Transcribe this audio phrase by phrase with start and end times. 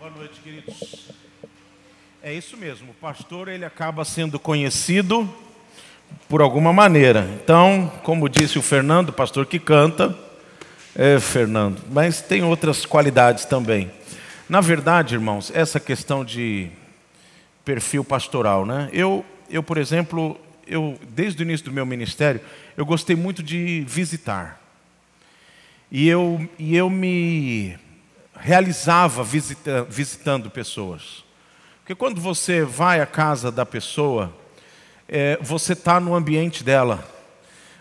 [0.00, 1.10] Boa noite, queridos.
[2.22, 5.28] É isso mesmo, o pastor ele acaba sendo conhecido
[6.26, 7.28] por alguma maneira.
[7.34, 10.18] Então, como disse o Fernando, pastor que canta,
[10.96, 13.90] é Fernando, mas tem outras qualidades também.
[14.48, 16.70] Na verdade, irmãos, essa questão de
[17.62, 18.88] perfil pastoral, né?
[18.94, 22.40] Eu, eu por exemplo, eu desde o início do meu ministério,
[22.74, 24.62] eu gostei muito de visitar.
[25.92, 27.78] E eu, e eu me
[28.40, 31.24] realizava visita, visitando pessoas.
[31.80, 34.34] Porque quando você vai à casa da pessoa,
[35.08, 37.06] é, você está no ambiente dela,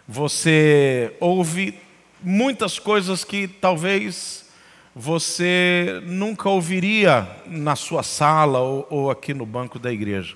[0.08, 1.80] você ouve
[2.22, 4.50] muitas coisas que talvez
[4.96, 10.36] você nunca ouviria na sua sala ou, ou, aqui no banco da igreja.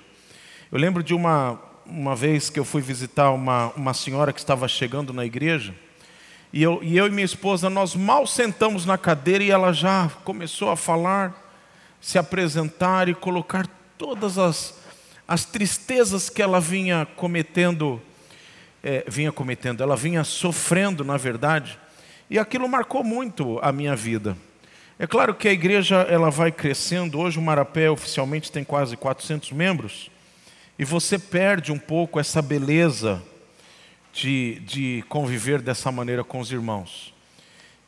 [0.72, 4.66] Eu lembro de uma, uma vez que eu fui visitar uma, uma senhora que estava
[4.68, 5.74] chegando na igreja,
[6.56, 10.08] e eu, e eu e minha esposa, nós mal sentamos na cadeira e ela já
[10.22, 11.34] começou a falar,
[12.00, 13.66] se apresentar e colocar
[13.98, 14.78] todas as,
[15.26, 18.00] as tristezas que ela vinha cometendo,
[18.84, 21.76] é, vinha cometendo, ela vinha sofrendo, na verdade,
[22.30, 24.36] e aquilo marcou muito a minha vida.
[24.96, 29.50] É claro que a igreja ela vai crescendo, hoje o Marapé oficialmente tem quase 400
[29.50, 30.08] membros,
[30.78, 33.20] e você perde um pouco essa beleza,
[34.14, 37.12] de, de conviver dessa maneira com os irmãos.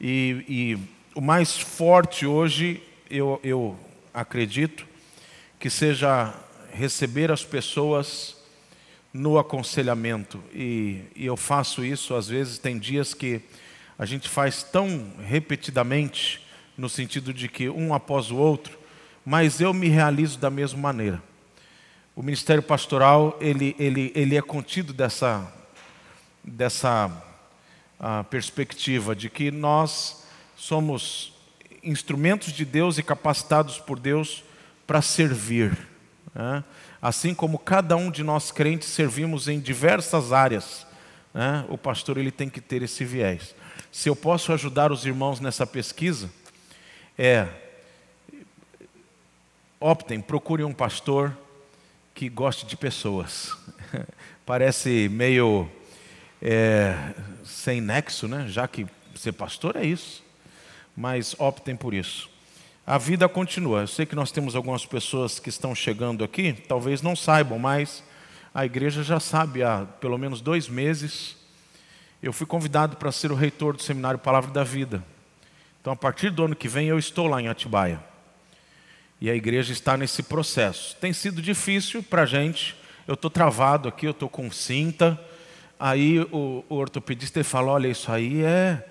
[0.01, 0.79] E, e
[1.15, 3.79] o mais forte hoje, eu, eu
[4.13, 4.87] acredito,
[5.59, 6.35] que seja
[6.73, 8.37] receber as pessoas
[9.13, 10.43] no aconselhamento.
[10.53, 13.41] E, e, eu faço isso, às vezes, tem dias que
[13.99, 16.45] a gente faz tão repetidamente,
[16.77, 18.79] no sentido de que um após o outro,
[19.25, 21.23] mas eu me realizo da mesma maneira.
[22.15, 25.51] O ministério pastoral, ele, ele, ele é contido dessa,
[26.47, 27.11] dessa
[28.31, 30.25] perspectiva de que nós
[30.57, 31.33] somos
[31.83, 34.45] instrumentos de Deus e capacitados por Deus
[34.87, 35.77] para servir.
[36.35, 36.63] Né?
[37.01, 40.87] Assim como cada um de nós crentes servimos em diversas áreas,
[41.33, 41.65] né?
[41.69, 43.55] o pastor ele tem que ter esse viés.
[43.91, 46.31] Se eu posso ajudar os irmãos nessa pesquisa,
[47.19, 47.49] é
[49.81, 51.37] optem, procurem um pastor
[52.15, 53.57] que goste de pessoas.
[54.45, 55.71] Parece meio
[56.41, 56.95] é,
[57.45, 58.47] sem nexo, né?
[58.49, 60.23] já que ser pastor é isso,
[60.97, 62.29] mas optem por isso.
[62.87, 63.81] A vida continua.
[63.81, 68.05] Eu sei que nós temos algumas pessoas que estão chegando aqui, talvez não saibam, mas
[68.55, 71.37] a igreja já sabe há pelo menos dois meses.
[72.23, 75.05] Eu fui convidado para ser o reitor do seminário Palavra da Vida.
[75.81, 78.03] Então, a partir do ano que vem, eu estou lá em Atibaia.
[79.21, 80.97] E a igreja está nesse processo.
[80.97, 82.77] Tem sido difícil para a gente.
[83.07, 85.19] Eu estou travado aqui, eu estou com cinta
[85.79, 88.85] Aí o, o ortopedista falou: Olha, isso aí é,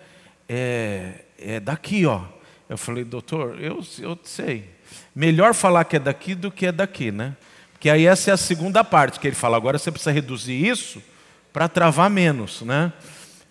[0.47, 2.21] é, é daqui, ó.
[2.67, 4.69] Eu falei, doutor, eu, eu sei.
[5.15, 7.35] Melhor falar que é daqui do que é daqui, né?
[7.73, 9.55] Porque aí essa é a segunda parte que ele fala.
[9.55, 11.01] Agora você precisa reduzir isso
[11.53, 12.91] para travar menos, né?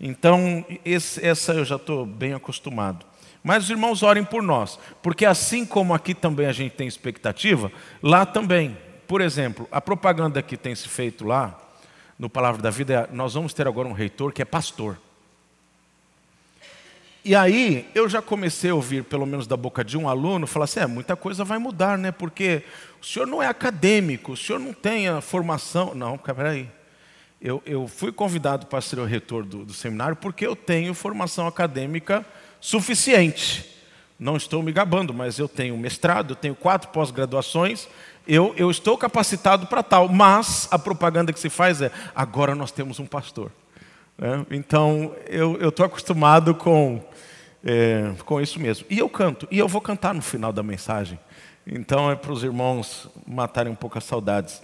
[0.01, 3.07] Então, esse, essa eu já estou bem acostumado.
[3.43, 7.71] Mas os irmãos orem por nós, porque assim como aqui também a gente tem expectativa,
[8.03, 8.77] lá também.
[9.07, 11.61] Por exemplo, a propaganda que tem se feito lá,
[12.25, 14.99] no Palavra da Vida, nós vamos ter agora um reitor que é pastor.
[17.23, 20.65] E aí eu já comecei a ouvir, pelo menos da boca de um aluno, falar
[20.65, 22.11] assim: é, muita coisa vai mudar, né?
[22.11, 22.63] Porque
[23.01, 25.95] o senhor não é acadêmico, o senhor não tem a formação.
[25.95, 26.67] Não, peraí.
[27.41, 31.47] Eu, eu fui convidado para ser o reitor do, do seminário porque eu tenho formação
[31.47, 32.25] acadêmica
[32.59, 33.71] suficiente.
[34.19, 37.87] Não estou me gabando, mas eu tenho mestrado, eu tenho quatro pós-graduações
[38.27, 42.71] eu, eu estou capacitado para tal, mas a propaganda que se faz é: agora nós
[42.71, 43.51] temos um pastor.
[44.19, 47.03] É, então, eu estou acostumado com,
[47.65, 48.87] é, com isso mesmo.
[48.89, 51.19] E eu canto, e eu vou cantar no final da mensagem.
[51.67, 54.63] Então, é para os irmãos matarem um pouco as saudades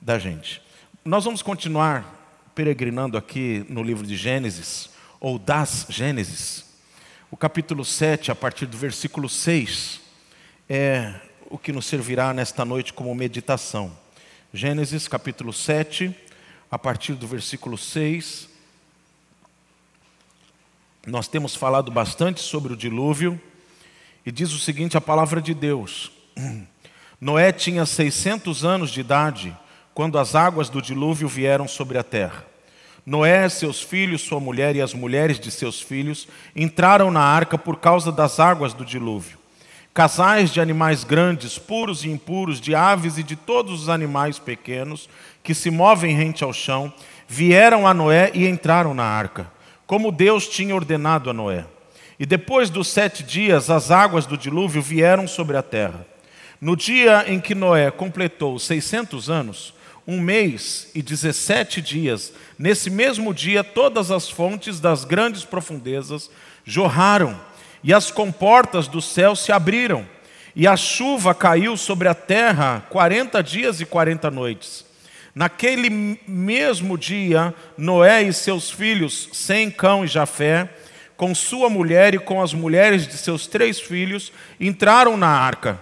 [0.00, 0.62] da gente.
[1.04, 2.14] Nós vamos continuar
[2.54, 4.90] peregrinando aqui no livro de Gênesis,
[5.20, 6.64] ou das Gênesis.
[7.30, 10.00] O capítulo 7, a partir do versículo 6,
[10.68, 11.14] é
[11.50, 13.92] o que nos servirá nesta noite como meditação.
[14.52, 16.14] Gênesis capítulo 7,
[16.70, 18.48] a partir do versículo 6.
[21.06, 23.40] Nós temos falado bastante sobre o dilúvio
[24.24, 26.10] e diz o seguinte: a palavra de Deus.
[27.20, 29.56] Noé tinha 600 anos de idade
[29.94, 32.44] quando as águas do dilúvio vieram sobre a terra.
[33.04, 37.78] Noé, seus filhos, sua mulher e as mulheres de seus filhos entraram na arca por
[37.78, 39.35] causa das águas do dilúvio
[39.96, 45.08] casais de animais grandes, puros e impuros, de aves e de todos os animais pequenos
[45.42, 46.92] que se movem rente ao chão,
[47.26, 49.50] vieram a Noé e entraram na arca,
[49.86, 51.64] como Deus tinha ordenado a Noé.
[52.20, 56.06] E depois dos sete dias, as águas do dilúvio vieram sobre a terra.
[56.60, 59.72] No dia em que Noé completou 600 anos,
[60.06, 66.30] um mês e 17 dias, nesse mesmo dia, todas as fontes das grandes profundezas
[66.66, 67.40] jorraram,
[67.86, 70.04] e as comportas do céu se abriram,
[70.56, 74.84] e a chuva caiu sobre a terra 40 dias e 40 noites.
[75.32, 80.68] Naquele mesmo dia, Noé e seus filhos, Sem, Cão e Jafé,
[81.16, 85.78] com sua mulher e com as mulheres de seus três filhos, entraram na arca.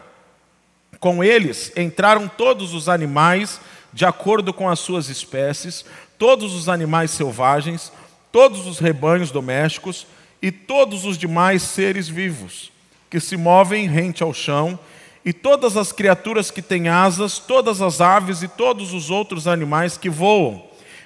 [1.01, 3.59] Com eles entraram todos os animais,
[3.95, 5.87] de acordo com as suas espécies,
[6.19, 7.91] todos os animais selvagens,
[8.31, 10.07] todos os rebanhos domésticos
[10.41, 12.71] e todos os demais seres vivos,
[13.11, 14.79] que se movem rente ao chão
[15.25, 19.97] e todas as criaturas que têm asas, todas as aves e todos os outros animais
[19.97, 20.63] que voam.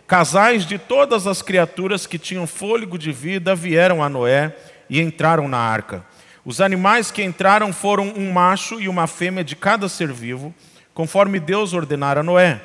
[0.07, 4.57] Casais de todas as criaturas que tinham fôlego de vida vieram a Noé
[4.89, 6.05] e entraram na arca.
[6.45, 10.55] Os animais que entraram foram um macho e uma fêmea de cada ser vivo,
[10.95, 12.61] conforme Deus ordenara a Noé.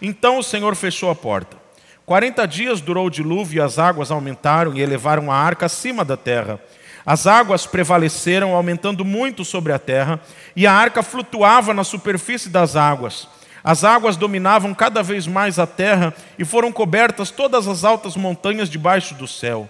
[0.00, 1.61] Então o Senhor fechou a porta.
[2.04, 6.16] Quarenta dias durou o dilúvio e as águas aumentaram e elevaram a arca acima da
[6.16, 6.60] terra.
[7.06, 10.20] As águas prevaleceram, aumentando muito sobre a terra,
[10.54, 13.28] e a arca flutuava na superfície das águas.
[13.64, 18.68] As águas dominavam cada vez mais a terra e foram cobertas todas as altas montanhas
[18.68, 19.68] debaixo do céu.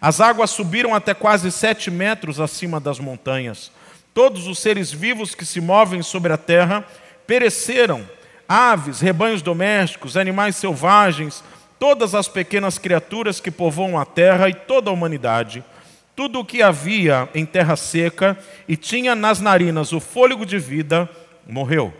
[0.00, 3.70] As águas subiram até quase sete metros acima das montanhas.
[4.14, 6.84] Todos os seres vivos que se movem sobre a terra
[7.26, 8.08] pereceram:
[8.48, 11.42] aves, rebanhos domésticos, animais selvagens,
[11.82, 15.64] todas as pequenas criaturas que povoam a terra e toda a humanidade.
[16.14, 18.38] Tudo o que havia em terra seca
[18.68, 21.10] e tinha nas narinas o fôlego de vida
[21.44, 21.92] morreu.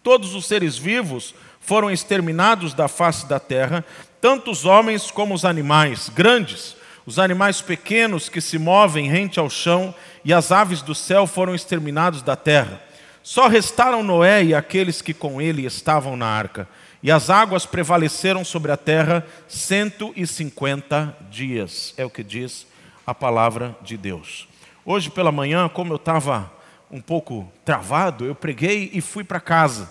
[0.00, 3.84] Todos os seres vivos foram exterminados da face da terra,
[4.20, 9.50] tanto os homens como os animais, grandes, os animais pequenos que se movem rente ao
[9.50, 9.92] chão,
[10.24, 12.80] e as aves do céu foram exterminados da terra.
[13.24, 16.68] Só restaram Noé e aqueles que com ele estavam na arca,
[17.02, 22.66] e as águas prevaleceram sobre a terra 150 dias, é o que diz
[23.06, 24.46] a palavra de Deus.
[24.84, 26.52] Hoje pela manhã, como eu estava
[26.90, 29.88] um pouco travado, eu preguei e fui para casa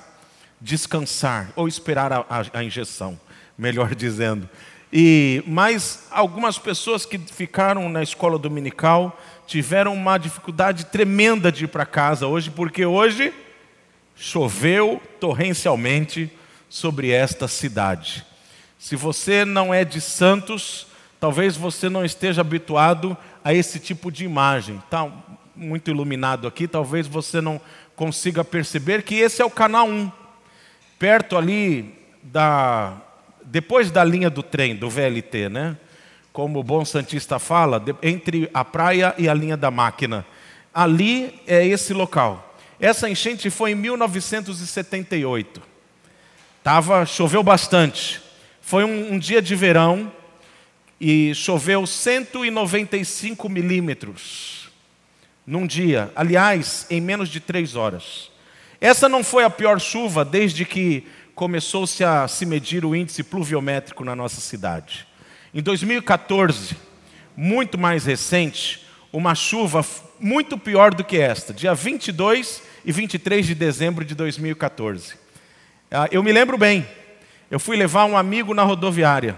[0.62, 3.20] descansar ou esperar a, a, a, injeção,
[3.58, 4.48] melhor dizendo.
[4.92, 9.20] E mas algumas pessoas que ficaram na escola dominical
[9.62, 13.34] tiveram uma dificuldade tremenda de ir para casa hoje, porque hoje
[14.16, 16.32] choveu torrencialmente
[16.70, 18.26] sobre esta cidade.
[18.80, 20.88] Se você não é de Santos,
[21.24, 24.76] Talvez você não esteja habituado a esse tipo de imagem.
[24.76, 25.10] Está
[25.56, 27.62] muito iluminado aqui, talvez você não
[27.96, 30.12] consiga perceber que esse é o canal 1.
[31.00, 32.98] Perto ali da.
[33.42, 35.78] Depois da linha do trem, do VLT, né?
[36.34, 40.26] Como o bom Santista fala, entre a praia e a linha da máquina.
[40.74, 42.56] Ali é esse local.
[42.80, 45.62] Essa enchente foi em 1978.
[46.62, 48.20] Tava, choveu bastante.
[48.60, 50.12] Foi um, um dia de verão
[51.00, 54.64] e choveu 195 milímetros
[55.46, 58.32] num dia, aliás, em menos de três horas.
[58.80, 64.04] Essa não foi a pior chuva desde que começou-se a se medir o índice pluviométrico
[64.04, 65.08] na nossa cidade.
[65.56, 66.76] Em 2014,
[67.38, 69.86] muito mais recente, uma chuva
[70.20, 75.14] muito pior do que esta, dia 22 e 23 de dezembro de 2014.
[75.92, 76.88] Ah, eu me lembro bem,
[77.52, 79.38] eu fui levar um amigo na rodoviária.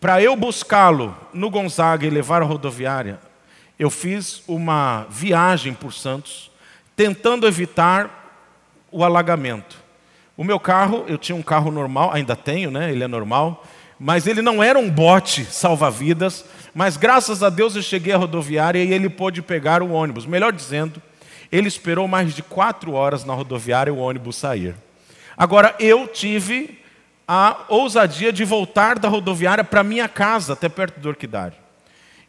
[0.00, 3.20] Para eu buscá-lo no Gonzaga e levar à rodoviária,
[3.78, 6.50] eu fiz uma viagem por Santos,
[6.96, 8.50] tentando evitar
[8.90, 9.80] o alagamento.
[10.36, 12.90] O meu carro, eu tinha um carro normal, ainda tenho, né?
[12.90, 13.64] Ele é normal,
[14.04, 16.44] mas ele não era um bote salva-vidas,
[16.74, 20.26] mas graças a Deus eu cheguei à rodoviária e ele pôde pegar o ônibus.
[20.26, 21.00] Melhor dizendo,
[21.52, 24.74] ele esperou mais de quatro horas na rodoviária o ônibus sair.
[25.36, 26.80] Agora, eu tive
[27.28, 31.56] a ousadia de voltar da rodoviária para minha casa, até perto do orquidário.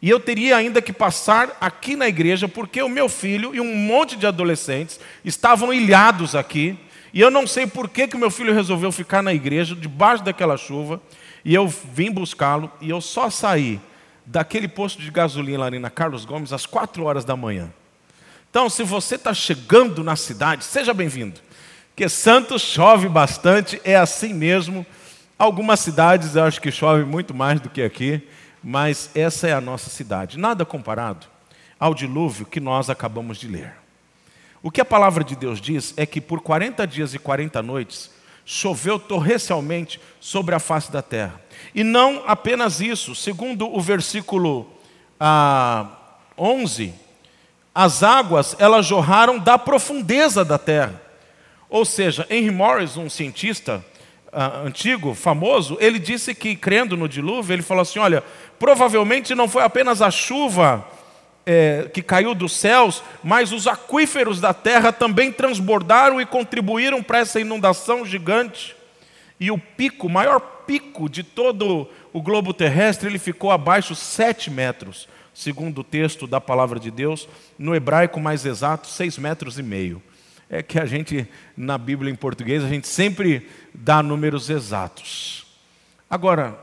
[0.00, 3.74] E eu teria ainda que passar aqui na igreja, porque o meu filho e um
[3.74, 6.78] monte de adolescentes estavam ilhados aqui.
[7.12, 10.56] E eu não sei por que o meu filho resolveu ficar na igreja, debaixo daquela
[10.56, 11.00] chuva.
[11.44, 13.80] E eu vim buscá-lo, e eu só saí
[14.24, 17.70] daquele posto de gasolina ali na Carlos Gomes às quatro horas da manhã.
[18.48, 21.40] Então, se você está chegando na cidade, seja bem-vindo.
[21.88, 24.86] Porque Santos chove bastante, é assim mesmo.
[25.38, 28.26] Algumas cidades eu acho que chove muito mais do que aqui,
[28.62, 30.38] mas essa é a nossa cidade.
[30.38, 31.26] Nada comparado
[31.78, 33.74] ao dilúvio que nós acabamos de ler.
[34.62, 38.10] O que a palavra de Deus diz é que por 40 dias e 40 noites
[38.44, 41.40] choveu torrencialmente sobre a face da terra.
[41.74, 44.66] E não apenas isso, segundo o versículo
[45.18, 45.88] ah,
[46.36, 46.92] 11,
[47.74, 51.00] As águas, elas jorraram da profundeza da terra.
[51.68, 53.84] Ou seja, Henry Morris, um cientista
[54.32, 58.22] uh, antigo, famoso, ele disse que, crendo no dilúvio, ele falou assim: olha,
[58.60, 60.86] provavelmente não foi apenas a chuva
[61.46, 67.18] é, que caiu dos céus, mas os aquíferos da terra também transbordaram e contribuíram para
[67.18, 68.74] essa inundação gigante.
[69.38, 74.50] E o pico, o maior pico de todo o globo terrestre, ele ficou abaixo sete
[74.50, 79.62] metros, segundo o texto da palavra de Deus, no hebraico mais exato, seis metros e
[79.62, 80.02] meio.
[80.48, 85.46] É que a gente, na Bíblia em português, a gente sempre dá números exatos.
[86.08, 86.56] Agora,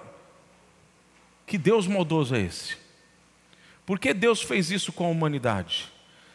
[1.45, 2.80] que Deus maldoso é esse?
[3.91, 5.91] Por que Deus fez isso com a humanidade?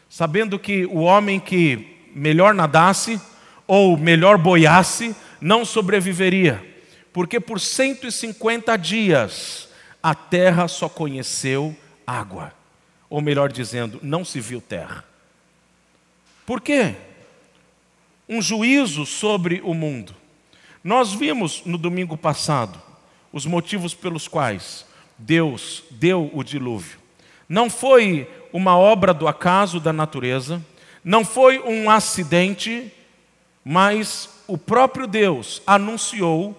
[0.07, 3.19] Sabendo que o homem que melhor nadasse
[3.65, 6.63] ou melhor boiasse não sobreviveria,
[7.11, 9.69] porque por 150 dias
[10.03, 12.53] a terra só conheceu água,
[13.09, 15.03] ou melhor dizendo, não se viu terra.
[16.45, 16.93] Por quê?
[18.29, 20.13] Um juízo sobre o mundo.
[20.83, 22.79] Nós vimos no domingo passado
[23.33, 24.85] os motivos pelos quais
[25.17, 27.06] Deus deu o dilúvio.
[27.47, 30.63] Não foi uma obra do acaso da natureza,
[31.03, 32.91] não foi um acidente,
[33.63, 36.55] mas o próprio Deus anunciou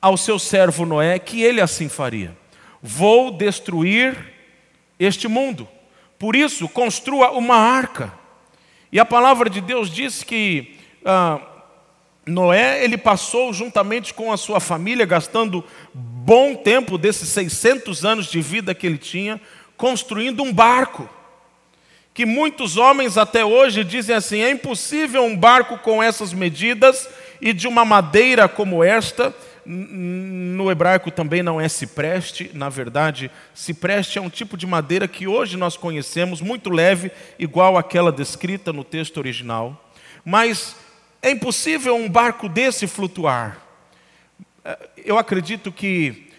[0.00, 2.36] ao seu servo Noé que ele assim faria:
[2.82, 4.16] Vou destruir
[4.98, 5.68] este mundo,
[6.18, 8.12] por isso construa uma arca.
[8.90, 11.40] E a palavra de Deus diz que ah,
[12.26, 15.64] Noé ele passou juntamente com a sua família, gastando
[16.24, 19.40] bom tempo desses 600 anos de vida que ele tinha,
[19.76, 21.08] construindo um barco.
[22.14, 27.08] Que muitos homens até hoje dizem assim: é impossível um barco com essas medidas
[27.40, 29.34] e de uma madeira como esta.
[29.64, 35.28] No hebraico também não é cipreste, na verdade, cipreste é um tipo de madeira que
[35.28, 39.90] hoje nós conhecemos, muito leve, igual àquela descrita no texto original.
[40.24, 40.74] Mas
[41.20, 43.71] é impossível um barco desse flutuar.
[44.64, 46.30] É, eu acredito que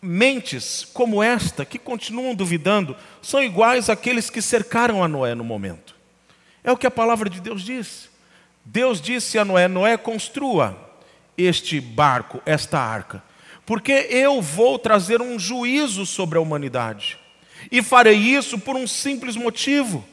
[0.00, 5.96] mentes como esta, que continuam duvidando, são iguais àqueles que cercaram a Noé no momento.
[6.62, 8.08] É o que a palavra de Deus diz.
[8.64, 10.76] Deus disse a Noé: Noé, construa
[11.36, 13.22] este barco, esta arca,
[13.64, 17.18] porque eu vou trazer um juízo sobre a humanidade.
[17.70, 20.04] E farei isso por um simples motivo: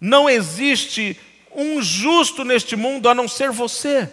[0.00, 1.18] não existe
[1.54, 4.10] um justo neste mundo a não ser você.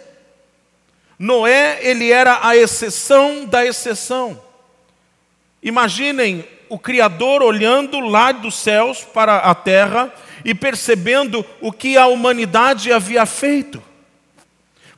[1.18, 4.40] Noé, ele era a exceção da exceção.
[5.62, 10.12] Imaginem o Criador olhando lá dos céus para a terra
[10.44, 13.82] e percebendo o que a humanidade havia feito.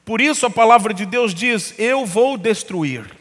[0.04, 3.18] Por isso a palavra de Deus diz: Eu vou destruir.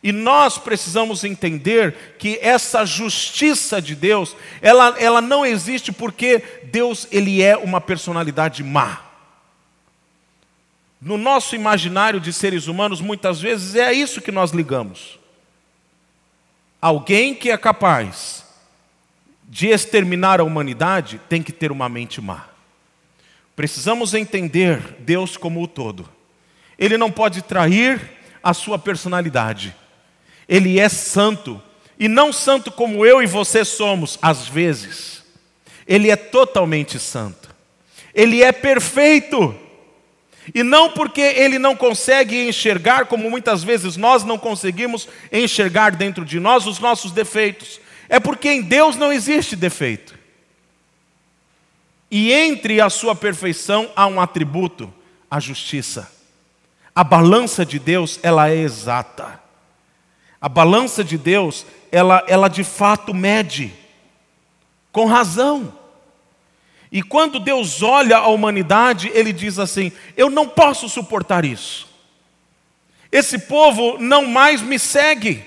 [0.00, 7.08] E nós precisamos entender que essa justiça de Deus, ela, ela não existe porque Deus
[7.10, 9.07] ele é uma personalidade má.
[11.00, 15.18] No nosso imaginário de seres humanos, muitas vezes é a isso que nós ligamos.
[16.80, 18.44] Alguém que é capaz
[19.44, 22.46] de exterminar a humanidade tem que ter uma mente má.
[23.54, 26.08] Precisamos entender Deus como o todo.
[26.78, 28.00] Ele não pode trair
[28.42, 29.74] a sua personalidade.
[30.48, 31.60] Ele é santo.
[31.98, 35.24] E não santo como eu e você somos, às vezes.
[35.86, 37.48] Ele é totalmente santo.
[38.14, 39.58] Ele é perfeito.
[40.54, 46.24] E não porque ele não consegue enxergar, como muitas vezes nós não conseguimos enxergar dentro
[46.24, 47.80] de nós os nossos defeitos.
[48.08, 50.18] É porque em Deus não existe defeito.
[52.10, 54.92] E entre a sua perfeição há um atributo,
[55.30, 56.10] a justiça.
[56.94, 59.40] A balança de Deus, ela é exata.
[60.40, 63.72] A balança de Deus, ela, ela de fato mede,
[64.90, 65.77] com razão.
[66.90, 71.88] E quando Deus olha a humanidade, Ele diz assim: Eu não posso suportar isso.
[73.10, 75.44] Esse povo não mais me segue.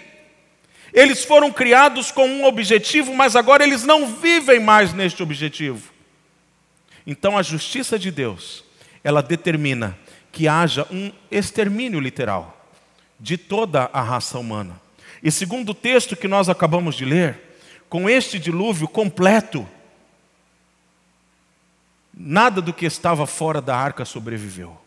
[0.94, 5.90] Eles foram criados com um objetivo, mas agora eles não vivem mais neste objetivo.
[7.08, 8.64] Então a justiça de Deus,
[9.04, 9.98] ela determina
[10.32, 12.58] que haja um extermínio literal
[13.20, 14.82] de toda a raça humana.
[15.24, 17.40] E segundo o texto que nós acabamos de ler,
[17.88, 19.68] com este dilúvio completo,
[22.14, 24.78] nada do que estava fora da arca sobreviveu.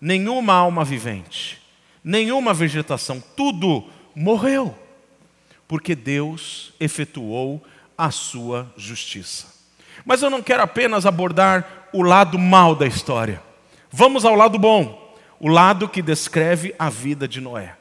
[0.00, 1.60] Nenhuma alma vivente,
[2.04, 3.84] nenhuma vegetação, tudo
[4.14, 4.76] morreu,
[5.66, 7.64] porque Deus efetuou
[7.96, 9.46] a sua justiça.
[10.04, 13.42] Mas eu não quero apenas abordar o lado mal da história.
[13.90, 17.74] Vamos ao lado bom, o lado que descreve a vida de Noé.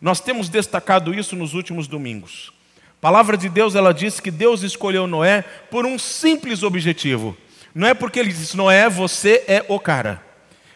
[0.00, 2.52] Nós temos destacado isso nos últimos domingos.
[2.98, 7.36] A palavra de Deus ela diz que Deus escolheu Noé por um simples objetivo.
[7.78, 10.20] Não é porque ele disse, Noé, você é o cara.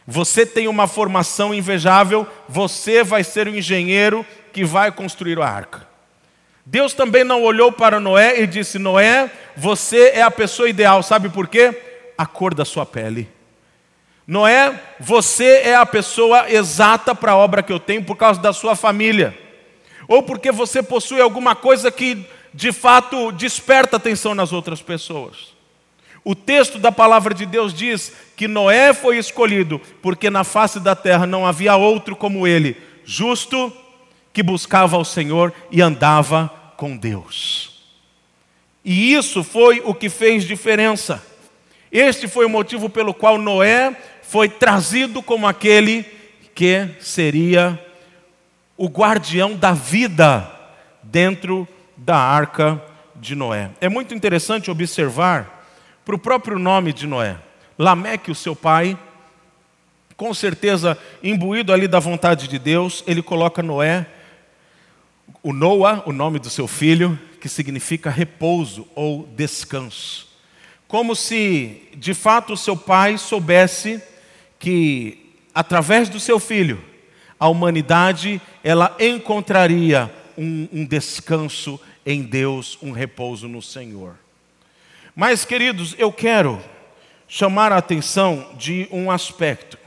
[0.06, 5.84] Você tem uma formação invejável, você vai ser o engenheiro que vai construir a arca.
[6.64, 11.28] Deus também não olhou para Noé e disse: Noé, você é a pessoa ideal, sabe
[11.28, 11.76] por quê?
[12.16, 13.28] A cor da sua pele.
[14.24, 18.52] Noé, você é a pessoa exata para a obra que eu tenho por causa da
[18.52, 19.36] sua família.
[20.06, 25.51] Ou porque você possui alguma coisa que de fato desperta atenção nas outras pessoas.
[26.24, 30.94] O texto da palavra de Deus diz que Noé foi escolhido porque na face da
[30.94, 33.72] terra não havia outro como ele, justo,
[34.32, 37.82] que buscava ao Senhor e andava com Deus.
[38.84, 41.24] E isso foi o que fez diferença.
[41.90, 46.04] Este foi o motivo pelo qual Noé foi trazido como aquele
[46.54, 47.78] que seria
[48.76, 50.50] o guardião da vida
[51.02, 52.82] dentro da arca
[53.16, 53.70] de Noé.
[53.80, 55.51] É muito interessante observar
[56.04, 57.36] para o próprio nome de Noé.
[57.78, 58.98] Lameque, o seu pai,
[60.16, 64.06] com certeza imbuído ali da vontade de Deus, ele coloca Noé,
[65.42, 70.28] o Noah, o nome do seu filho, que significa repouso ou descanso.
[70.86, 74.00] Como se, de fato, o seu pai soubesse
[74.58, 76.82] que através do seu filho
[77.38, 84.14] a humanidade ela encontraria um, um descanso em Deus, um repouso no Senhor.
[85.14, 86.62] Mas, queridos, eu quero
[87.28, 89.78] chamar a atenção de um aspecto.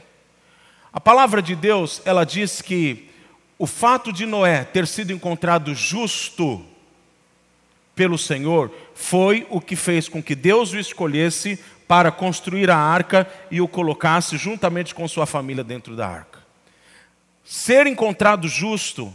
[0.94, 3.10] A palavra de Deus, ela diz que
[3.58, 6.63] o fato de Noé ter sido encontrado justo
[7.96, 13.27] pelo Senhor foi o que fez com que Deus o escolhesse para construir a arca
[13.50, 16.39] e o colocasse juntamente com sua família dentro da arca.
[17.44, 19.13] Ser encontrado justo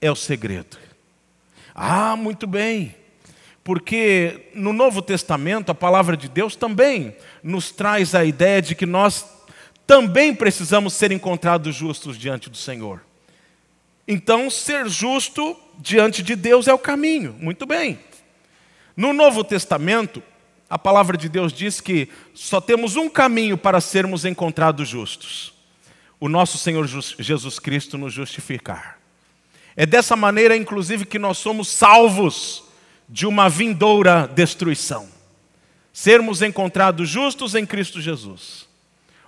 [0.00, 0.76] é o segredo.
[1.74, 2.99] Ah, muito bem.
[3.62, 8.86] Porque no Novo Testamento a palavra de Deus também nos traz a ideia de que
[8.86, 9.26] nós
[9.86, 13.02] também precisamos ser encontrados justos diante do Senhor.
[14.06, 17.36] Então, ser justo diante de Deus é o caminho.
[17.38, 17.98] Muito bem.
[18.96, 20.22] No Novo Testamento,
[20.68, 25.52] a palavra de Deus diz que só temos um caminho para sermos encontrados justos:
[26.18, 28.98] o nosso Senhor Jesus Cristo nos justificar.
[29.76, 32.64] É dessa maneira, inclusive, que nós somos salvos
[33.10, 35.08] de uma vindoura destruição.
[35.92, 38.68] Sermos encontrados justos em Cristo Jesus,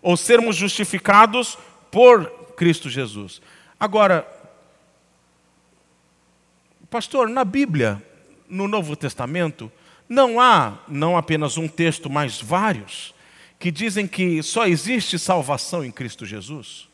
[0.01, 1.59] ou sermos justificados
[1.91, 3.43] por Cristo Jesus.
[3.79, 4.27] Agora,
[6.89, 8.01] pastor, na Bíblia,
[8.49, 9.71] no Novo Testamento,
[10.09, 13.13] não há não apenas um texto, mas vários,
[13.59, 16.89] que dizem que só existe salvação em Cristo Jesus?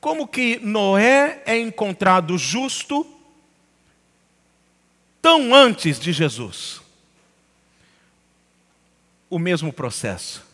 [0.00, 3.17] Como que Noé é encontrado justo
[5.20, 6.80] tão antes de Jesus?
[9.30, 10.44] O mesmo processo,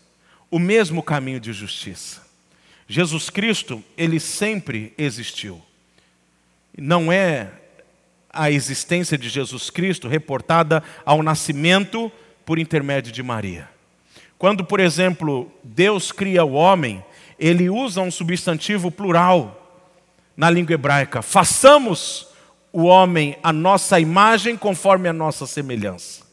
[0.50, 2.22] o mesmo caminho de justiça.
[2.88, 5.62] Jesus Cristo, ele sempre existiu.
[6.76, 7.50] Não é
[8.30, 12.10] a existência de Jesus Cristo reportada ao nascimento
[12.44, 13.68] por intermédio de Maria.
[14.36, 17.02] Quando, por exemplo, Deus cria o homem,
[17.38, 19.60] ele usa um substantivo plural
[20.36, 21.22] na língua hebraica.
[21.22, 22.28] Façamos
[22.76, 26.24] o homem a nossa imagem conforme a nossa semelhança.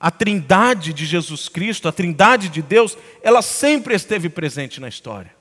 [0.00, 5.36] A trindade de Jesus Cristo, a trindade de Deus, ela sempre esteve presente na história.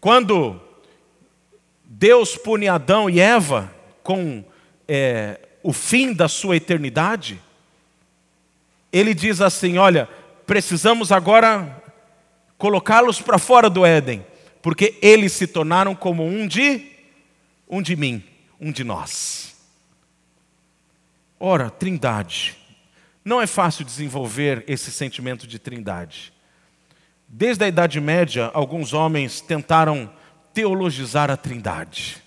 [0.00, 0.60] Quando
[1.84, 4.44] Deus pune Adão e Eva com
[4.88, 7.40] é, o fim da sua eternidade,
[8.92, 10.08] ele diz assim: olha,
[10.44, 11.80] precisamos agora
[12.56, 14.26] colocá-los para fora do Éden,
[14.60, 16.87] porque eles se tornaram como um de
[17.68, 18.22] um de mim,
[18.60, 19.56] um de nós.
[21.38, 22.56] Ora, Trindade.
[23.24, 26.32] Não é fácil desenvolver esse sentimento de Trindade.
[27.28, 30.10] Desde a Idade Média, alguns homens tentaram
[30.54, 32.22] teologizar a Trindade.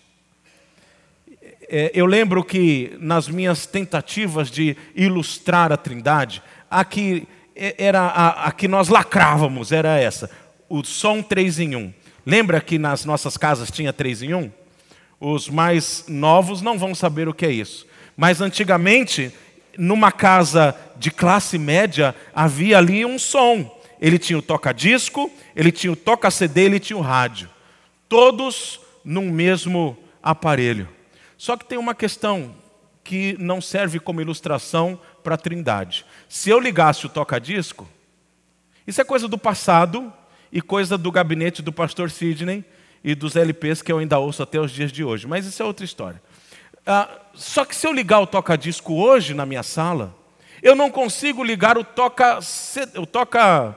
[1.67, 8.47] É, eu lembro que nas minhas tentativas de ilustrar a Trindade, a que era a,
[8.47, 10.29] a que nós lacrávamos, era essa,
[10.69, 11.93] o som 3 em 1.
[12.25, 14.60] Lembra que nas nossas casas tinha 3 em 1?
[15.21, 17.87] Os mais novos não vão saber o que é isso.
[18.17, 19.31] Mas antigamente,
[19.77, 23.79] numa casa de classe média, havia ali um som.
[24.01, 27.49] Ele tinha o toca-disco, ele tinha o toca-CD, ele tinha o rádio
[28.11, 30.89] todos num mesmo aparelho.
[31.37, 32.53] Só que tem uma questão
[33.05, 36.05] que não serve como ilustração para a Trindade.
[36.27, 37.87] Se eu ligasse o toca-disco,
[38.85, 40.11] isso é coisa do passado
[40.51, 42.65] e coisa do gabinete do pastor Sidney.
[43.03, 45.27] E dos LPs que eu ainda ouço até os dias de hoje.
[45.27, 46.21] Mas isso é outra história.
[46.85, 50.15] Ah, só que se eu ligar o toca-disco hoje na minha sala,
[50.61, 52.39] eu não consigo ligar o toca,
[52.97, 53.75] o toca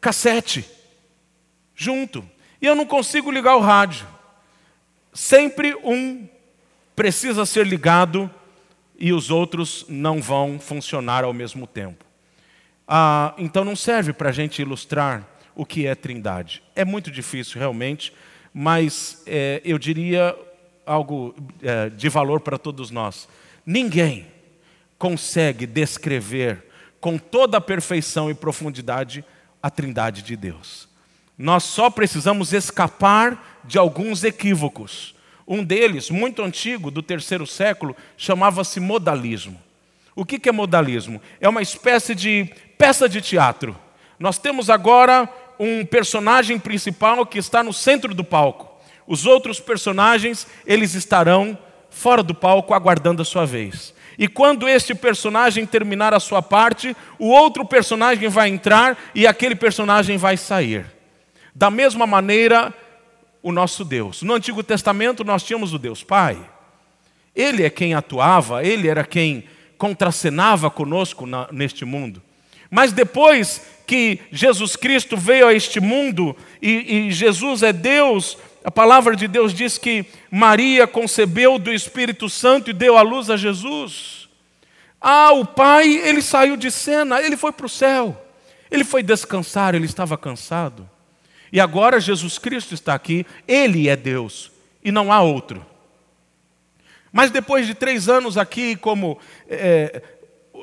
[0.00, 0.64] cassete
[1.74, 2.24] junto.
[2.60, 4.06] E eu não consigo ligar o rádio.
[5.12, 6.28] Sempre um
[6.96, 8.30] precisa ser ligado
[8.98, 12.04] e os outros não vão funcionar ao mesmo tempo.
[12.86, 16.62] Ah, então não serve para a gente ilustrar o que é trindade.
[16.74, 18.12] É muito difícil realmente,
[18.60, 20.36] mas é, eu diria
[20.84, 23.28] algo é, de valor para todos nós.
[23.64, 24.26] Ninguém
[24.98, 26.64] consegue descrever
[27.00, 29.24] com toda a perfeição e profundidade
[29.62, 30.88] a trindade de Deus.
[31.38, 35.14] Nós só precisamos escapar de alguns equívocos.
[35.46, 39.56] Um deles, muito antigo, do terceiro século, chamava-se modalismo.
[40.16, 41.22] O que é modalismo?
[41.40, 43.78] É uma espécie de peça de teatro.
[44.18, 48.68] Nós temos agora um personagem principal que está no centro do palco.
[49.06, 51.58] Os outros personagens, eles estarão
[51.90, 53.94] fora do palco aguardando a sua vez.
[54.18, 59.54] E quando este personagem terminar a sua parte, o outro personagem vai entrar e aquele
[59.54, 60.86] personagem vai sair.
[61.54, 62.74] Da mesma maneira,
[63.42, 64.22] o nosso Deus.
[64.22, 66.38] No Antigo Testamento nós tínhamos o Deus Pai.
[67.34, 69.44] Ele é quem atuava, ele era quem
[69.78, 72.20] contracenava conosco na, neste mundo.
[72.68, 78.70] Mas depois que Jesus Cristo veio a este mundo e, e Jesus é Deus, a
[78.70, 83.36] palavra de Deus diz que Maria concebeu do Espírito Santo e deu à luz a
[83.36, 84.28] Jesus.
[85.00, 88.26] Ah, o pai, ele saiu de cena, ele foi para o céu.
[88.70, 90.88] Ele foi descansar, ele estava cansado.
[91.50, 94.52] E agora Jesus Cristo está aqui, ele é Deus
[94.84, 95.64] e não há outro.
[97.10, 100.02] Mas depois de três anos aqui, como é,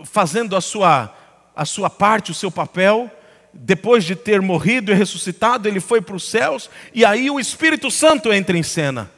[0.03, 1.11] fazendo a sua,
[1.55, 3.09] a sua parte, o seu papel,
[3.53, 7.89] depois de ter morrido e ressuscitado, ele foi para os céus, e aí o Espírito
[7.89, 9.09] Santo entra em cena.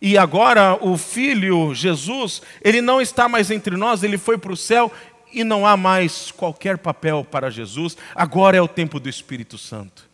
[0.00, 4.56] E agora o Filho Jesus, ele não está mais entre nós, ele foi para o
[4.56, 4.90] céu
[5.30, 10.08] e não há mais qualquer papel para Jesus, agora é o tempo do Espírito Santo.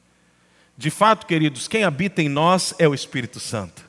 [0.77, 3.87] De fato, queridos, quem habita em nós é o Espírito Santo.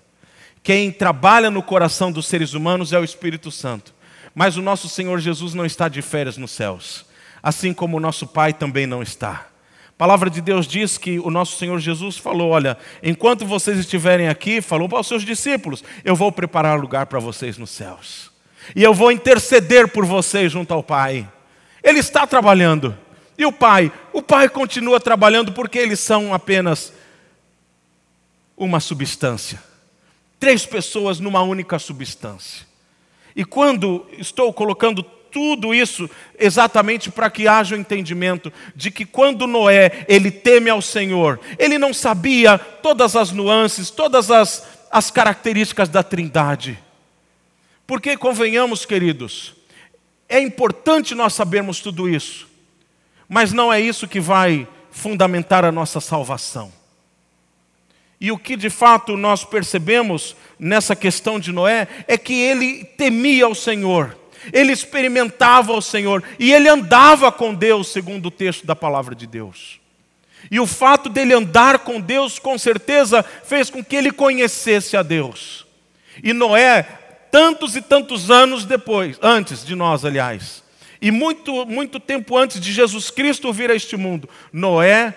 [0.61, 3.93] Quem trabalha no coração dos seres humanos é o Espírito Santo.
[4.33, 7.06] Mas o nosso Senhor Jesus não está de férias nos céus
[7.41, 9.47] assim como o nosso Pai também não está.
[9.87, 14.27] A palavra de Deus diz que o nosso Senhor Jesus falou: Olha, enquanto vocês estiverem
[14.27, 18.31] aqui, falou para os seus discípulos: Eu vou preparar lugar para vocês nos céus,
[18.75, 21.27] e eu vou interceder por vocês junto ao Pai.
[21.83, 22.97] Ele está trabalhando,
[23.37, 23.91] e o Pai?
[24.13, 26.93] O Pai continua trabalhando porque eles são apenas
[28.55, 29.67] uma substância
[30.39, 32.65] três pessoas numa única substância.
[33.35, 36.09] E quando estou colocando tudo isso
[36.39, 41.77] exatamente para que haja o entendimento de que quando Noé ele teme ao Senhor, ele
[41.77, 46.79] não sabia todas as nuances, todas as, as características da Trindade.
[47.85, 49.55] Porque convenhamos, queridos,
[50.27, 52.47] é importante nós sabermos tudo isso,
[53.29, 56.71] mas não é isso que vai fundamentar a nossa salvação.
[58.19, 63.47] E o que de fato nós percebemos nessa questão de Noé é que ele temia
[63.47, 64.17] o Senhor
[64.51, 69.27] ele experimentava o Senhor e ele andava com Deus, segundo o texto da palavra de
[69.27, 69.79] Deus.
[70.49, 75.03] E o fato dele andar com Deus, com certeza, fez com que ele conhecesse a
[75.03, 75.65] Deus.
[76.23, 76.83] E Noé,
[77.31, 80.63] tantos e tantos anos depois, antes de nós, aliás,
[81.01, 85.13] e muito, muito tempo antes de Jesus Cristo vir a este mundo, Noé,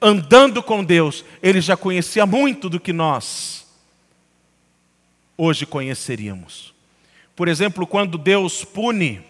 [0.00, 3.66] andando com Deus, ele já conhecia muito do que nós
[5.36, 6.75] hoje conheceríamos.
[7.36, 9.22] Por exemplo, quando Deus pune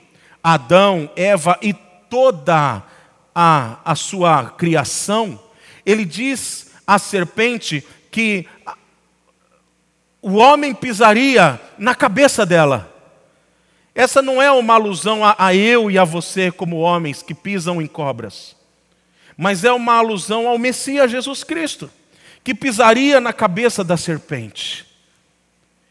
[0.43, 1.75] Adão, Eva e
[2.09, 2.85] toda
[3.35, 5.41] a, a sua criação,
[5.85, 8.47] ele diz à serpente que
[10.23, 12.93] o homem pisaria na cabeça dela.
[13.93, 17.83] Essa não é uma alusão a, a, eu e a você como homens que pisam
[17.83, 18.55] em cobras,
[19.37, 21.91] mas é uma alusão ao Messias Jesus Cristo,
[22.45, 24.86] que pisaria na cabeça da serpente.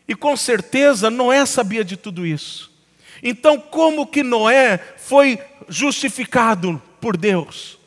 [0.07, 2.71] E com certeza Noé sabia de tudo isso.
[3.23, 7.79] Então, como que Noé foi justificado por Deus?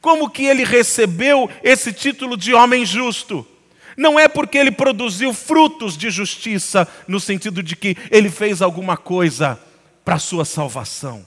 [0.00, 3.46] Como que ele recebeu esse título de homem justo?
[3.96, 8.96] Não é porque ele produziu frutos de justiça, no sentido de que ele fez alguma
[8.96, 9.60] coisa
[10.04, 11.24] para a sua salvação,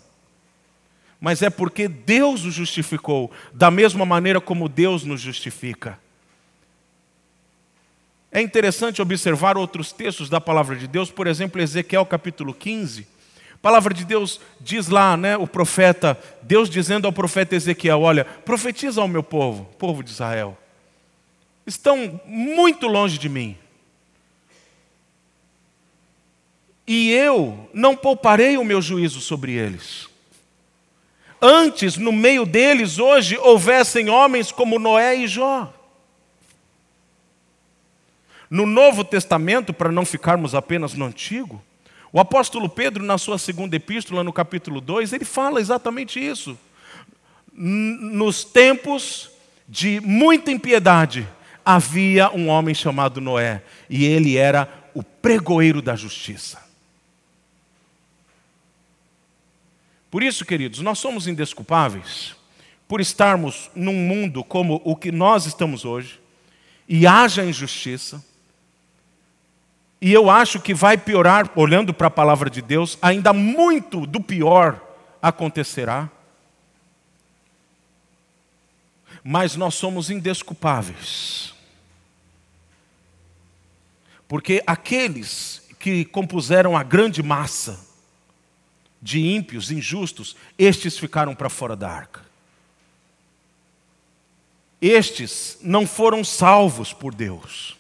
[1.20, 5.98] mas é porque Deus o justificou, da mesma maneira como Deus nos justifica.
[8.36, 13.08] É interessante observar outros textos da palavra de Deus, por exemplo, Ezequiel capítulo 15.
[13.54, 18.26] A palavra de Deus diz lá, né, o profeta, Deus dizendo ao profeta Ezequiel: Olha,
[18.26, 20.58] profetiza ao meu povo, povo de Israel.
[21.66, 23.58] estão muito longe de mim.
[26.86, 30.10] E eu não pouparei o meu juízo sobre eles.
[31.42, 35.74] Antes, no meio deles, hoje, houvessem homens como Noé e Jó.
[38.50, 41.62] No Novo Testamento, para não ficarmos apenas no Antigo,
[42.12, 46.58] o apóstolo Pedro, na sua segunda epístola, no capítulo 2, ele fala exatamente isso.
[47.52, 49.30] Nos tempos
[49.68, 51.28] de muita impiedade,
[51.66, 56.64] havia um homem chamado Noé, e ele era o pregoeiro da justiça.
[60.10, 62.36] Por isso, queridos, nós somos indesculpáveis
[62.88, 66.22] por estarmos num mundo como o que nós estamos hoje,
[66.88, 68.24] e haja injustiça,
[70.02, 74.22] e eu acho que vai piorar, olhando para a palavra de Deus, ainda muito do
[74.22, 74.82] pior
[75.22, 76.10] acontecerá.
[79.24, 81.54] Mas nós somos indesculpáveis.
[84.28, 87.80] Porque aqueles que compuseram a grande massa
[89.02, 92.26] de ímpios, injustos, estes ficaram para fora da arca.
[94.82, 97.75] Estes não foram salvos por Deus.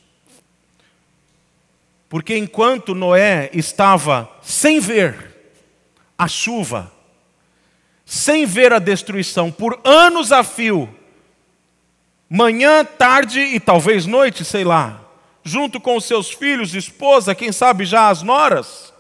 [2.16, 5.36] Porque enquanto Noé estava sem ver
[6.18, 6.90] a chuva,
[8.06, 10.90] sem ver a destruição, por anos a fio,
[12.30, 15.02] manhã, tarde e talvez noite, sei lá,
[15.44, 18.94] junto com os seus filhos, esposa, quem sabe já as noras,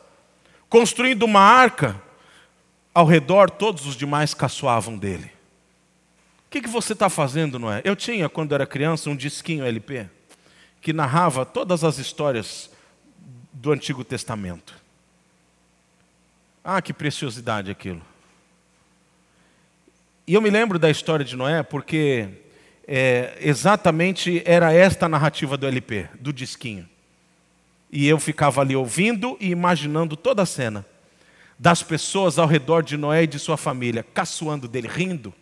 [0.67, 1.95] construindo uma arca,
[2.93, 5.31] ao redor todos os demais caçoavam dele.
[6.47, 7.79] O que, que você está fazendo, Noé?
[7.85, 10.05] Eu tinha, quando era criança, um disquinho LP
[10.81, 12.74] que narrava todas as histórias
[13.55, 14.75] do Antigo Testamento.
[16.63, 18.01] Ah, que preciosidade aquilo.
[20.27, 22.27] E eu me lembro da história de Noé porque
[22.87, 26.87] é, exatamente era esta a narrativa do LP, do disquinho.
[27.91, 30.85] E eu ficava ali ouvindo e imaginando toda a cena
[31.57, 35.33] das pessoas ao redor de Noé e de sua família, caçoando dele, rindo.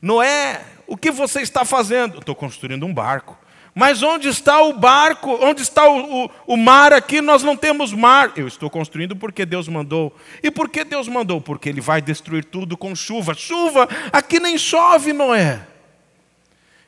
[0.00, 2.18] Noé, o que você está fazendo?
[2.18, 3.36] Estou construindo um barco.
[3.78, 5.38] Mas onde está o barco?
[5.44, 7.20] Onde está o, o, o, mar aqui?
[7.20, 8.32] Nós não temos mar.
[8.34, 10.16] Eu estou construindo porque Deus mandou.
[10.42, 11.42] E por que Deus mandou?
[11.42, 13.34] Porque Ele vai destruir tudo com chuva.
[13.34, 15.60] Chuva, aqui nem chove, Noé.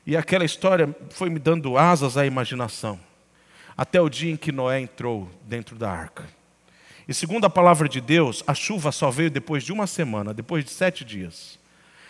[0.06, 2.98] E aquela história foi me dando asas à imaginação.
[3.76, 6.24] Até o dia em que Noé entrou dentro da arca.
[7.06, 10.64] E segundo a palavra de Deus, a chuva só veio depois de uma semana, depois
[10.64, 11.58] de sete dias.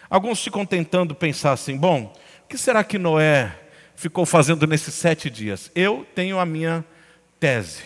[0.08, 3.64] Alguns ficam tentando pensar assim: bom, o que será que Noé
[3.98, 5.72] ficou fazendo nesses sete dias?
[5.74, 6.84] Eu tenho a minha
[7.40, 7.82] tese.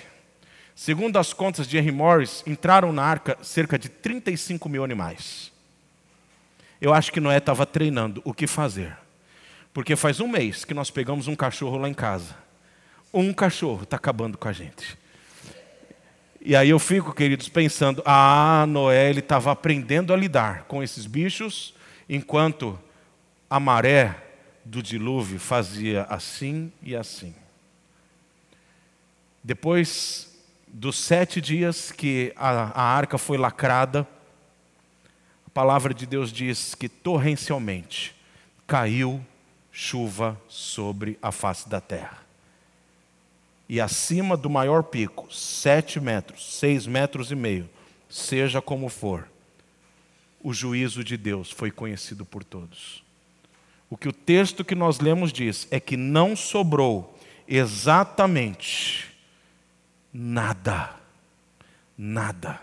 [0.77, 5.51] Segundo as contas de Henry Morris, entraram na arca cerca de 35 mil animais.
[6.81, 8.94] Eu acho que Noé estava treinando o que fazer.
[9.72, 12.37] Porque faz um mês que nós pegamos um cachorro lá em casa.
[13.12, 14.98] Um cachorro está acabando com a gente.
[16.42, 21.07] E aí eu fico, queridos, pensando: ah, Noé ele estava aprendendo a lidar com esses
[21.07, 21.75] bichos,
[22.07, 22.79] enquanto
[23.48, 24.32] a maré
[24.64, 27.35] do dilúvio fazia assim e assim.
[29.42, 30.33] Depois
[30.68, 34.07] dos sete dias que a, a arca foi lacrada,
[35.46, 38.14] a palavra de Deus diz que torrencialmente
[38.66, 39.25] caiu
[39.70, 42.22] chuva sobre a face da terra.
[43.68, 47.68] E acima do maior pico, sete metros, seis metros e meio,
[48.09, 49.29] seja como for,
[50.42, 53.02] o juízo de Deus foi conhecido por todos.
[53.93, 57.15] O que o texto que nós lemos diz é que não sobrou
[57.47, 59.15] exatamente
[60.11, 60.97] nada.
[61.99, 62.59] Nada.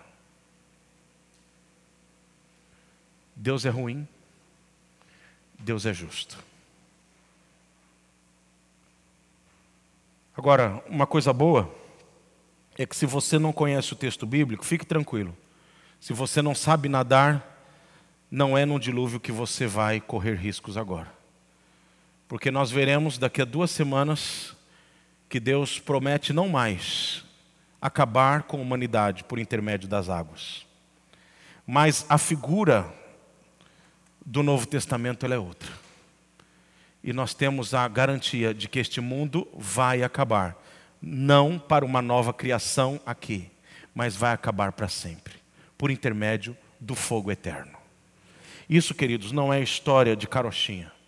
[3.35, 4.07] Deus é ruim,
[5.59, 6.43] Deus é justo.
[10.35, 11.71] Agora, uma coisa boa
[12.75, 15.37] é que se você não conhece o texto bíblico, fique tranquilo.
[16.01, 17.63] Se você não sabe nadar,
[18.31, 21.18] não é no dilúvio que você vai correr riscos agora.
[22.29, 24.55] Porque nós veremos daqui a duas semanas
[25.27, 27.25] que Deus promete não mais
[27.81, 30.63] acabar com a humanidade por intermédio das águas.
[31.65, 32.85] Mas a figura
[34.23, 35.71] do Novo Testamento é outra.
[37.03, 40.55] E nós temos a garantia de que este mundo vai acabar.
[41.01, 43.49] Não para uma nova criação aqui,
[43.95, 45.33] mas vai acabar para sempre
[45.75, 47.75] por intermédio do fogo eterno.
[48.69, 50.98] Isso, queridos, não é história de carochinha.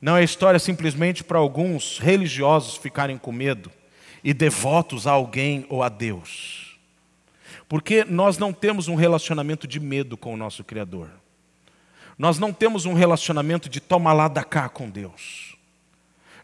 [0.00, 3.70] Não é história simplesmente para alguns religiosos ficarem com medo
[4.24, 6.78] e devotos a alguém ou a Deus.
[7.68, 11.10] Porque nós não temos um relacionamento de medo com o nosso Criador.
[12.18, 15.56] Nós não temos um relacionamento de toma lá da cá com Deus.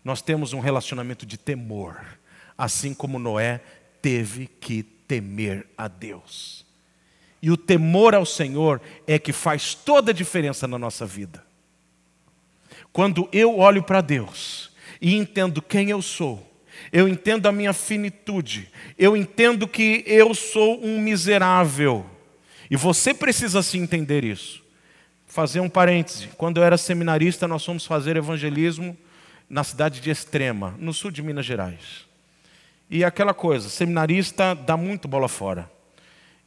[0.04, 2.00] nós temos um relacionamento de temor,
[2.56, 3.60] assim como Noé
[4.00, 6.64] teve que temer a Deus.
[7.42, 11.45] E o temor ao Senhor é que faz toda a diferença na nossa vida.
[12.96, 14.70] Quando eu olho para Deus
[15.02, 16.50] e entendo quem eu sou,
[16.90, 22.06] eu entendo a minha finitude, eu entendo que eu sou um miserável,
[22.70, 24.64] e você precisa se entender isso.
[25.26, 28.96] Fazer um parêntese: quando eu era seminarista, nós fomos fazer evangelismo
[29.46, 32.06] na cidade de Extrema, no sul de Minas Gerais.
[32.88, 35.70] E aquela coisa, seminarista dá muito bola fora.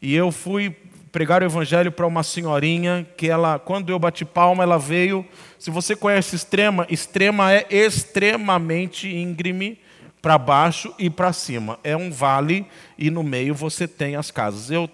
[0.01, 0.75] E eu fui
[1.11, 5.25] pregar o evangelho para uma senhorinha que ela, quando eu bati palma, ela veio.
[5.57, 9.79] Se você conhece Extrema, Extrema é extremamente íngreme
[10.21, 11.79] para baixo e para cima.
[11.83, 12.65] É um vale
[12.97, 14.69] e no meio você tem as casas.
[14.69, 14.89] Eu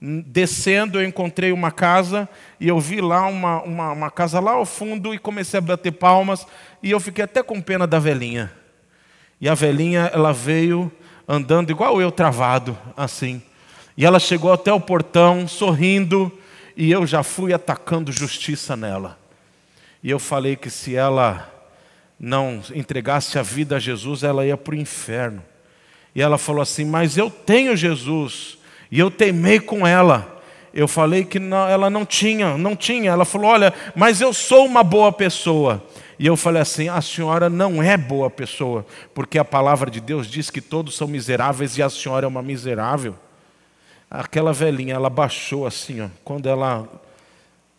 [0.00, 4.66] descendo eu encontrei uma casa e eu vi lá uma, uma, uma casa lá ao
[4.66, 6.44] fundo e comecei a bater palmas
[6.82, 8.50] e eu fiquei até com pena da velhinha.
[9.40, 10.90] E a velhinha, ela veio
[11.26, 13.42] andando igual eu travado, assim.
[13.96, 16.32] E ela chegou até o portão, sorrindo,
[16.76, 19.18] e eu já fui atacando justiça nela.
[20.02, 21.48] E eu falei que se ela
[22.18, 25.42] não entregasse a vida a Jesus, ela ia para o inferno.
[26.14, 28.58] E ela falou assim: Mas eu tenho Jesus,
[28.90, 30.40] e eu teimei com ela.
[30.74, 33.10] Eu falei que não, ela não tinha, não tinha.
[33.10, 35.82] Ela falou: Olha, mas eu sou uma boa pessoa.
[36.18, 40.26] E eu falei assim: a senhora não é boa pessoa, porque a palavra de Deus
[40.26, 43.16] diz que todos são miseráveis e a senhora é uma miserável.
[44.14, 46.86] Aquela velhinha, ela baixou assim, ó, quando ela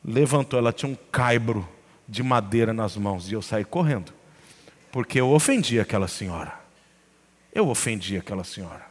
[0.04, 1.67] levantou, ela tinha um caibro
[2.08, 4.12] de madeira nas mãos e eu saí correndo,
[4.91, 6.54] porque eu ofendi aquela senhora.
[7.54, 8.84] Eu ofendi aquela senhora.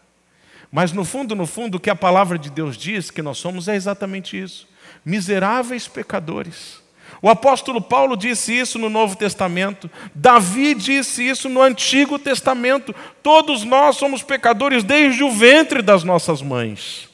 [0.70, 3.66] Mas no fundo, no fundo, o que a palavra de Deus diz que nós somos
[3.66, 4.68] é exatamente isso:
[5.04, 6.82] miseráveis pecadores
[7.22, 12.92] o apóstolo Paulo disse isso no Novo Testamento, Davi disse isso no Antigo Testamento.
[13.22, 17.08] Todos nós somos pecadores desde o ventre das nossas mães.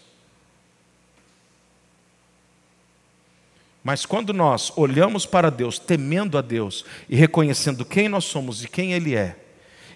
[3.88, 8.68] Mas quando nós olhamos para Deus, temendo a Deus e reconhecendo quem nós somos e
[8.68, 9.34] quem Ele é,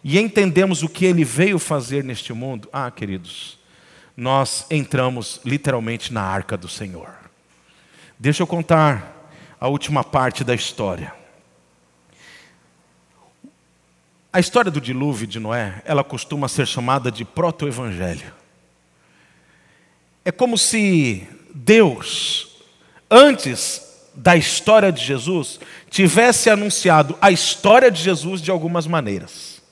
[0.03, 3.59] e entendemos o que Ele veio fazer neste mundo, ah, queridos,
[4.17, 7.13] nós entramos literalmente na arca do Senhor.
[8.19, 9.29] Deixa eu contar
[9.61, 11.13] a última parte da história.
[14.33, 18.33] A história do dilúvio de Noé, ela costuma ser chamada de proto-evangelho.
[20.25, 22.52] É como se Deus,
[23.13, 23.83] antes
[24.15, 29.63] da história de Jesus, tivesse anunciado a história de Jesus de algumas maneiras.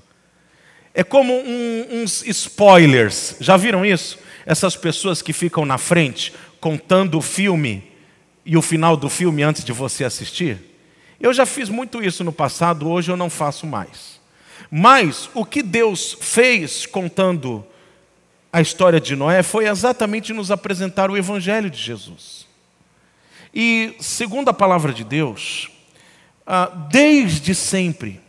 [0.95, 4.19] É como um, uns spoilers, já viram isso?
[4.45, 7.85] Essas pessoas que ficam na frente contando o filme
[8.45, 10.59] e o final do filme antes de você assistir?
[11.21, 14.21] Eu já fiz muito isso no passado, hoje eu não faço mais.
[14.71, 17.65] Mas o que Deus fez contando
[18.53, 22.50] a história de Noé foi exatamente nos apresentar o Evangelho de Jesus.
[23.55, 25.69] E, segundo a palavra de Deus,
[26.47, 28.21] ah, desde sempre,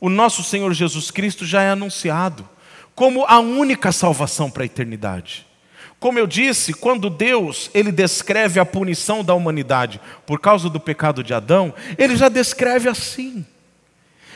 [0.00, 2.48] o nosso Senhor Jesus Cristo já é anunciado
[2.94, 5.46] como a única salvação para a eternidade.
[6.00, 11.22] Como eu disse, quando Deus ele descreve a punição da humanidade por causa do pecado
[11.22, 13.46] de Adão, ele já descreve assim.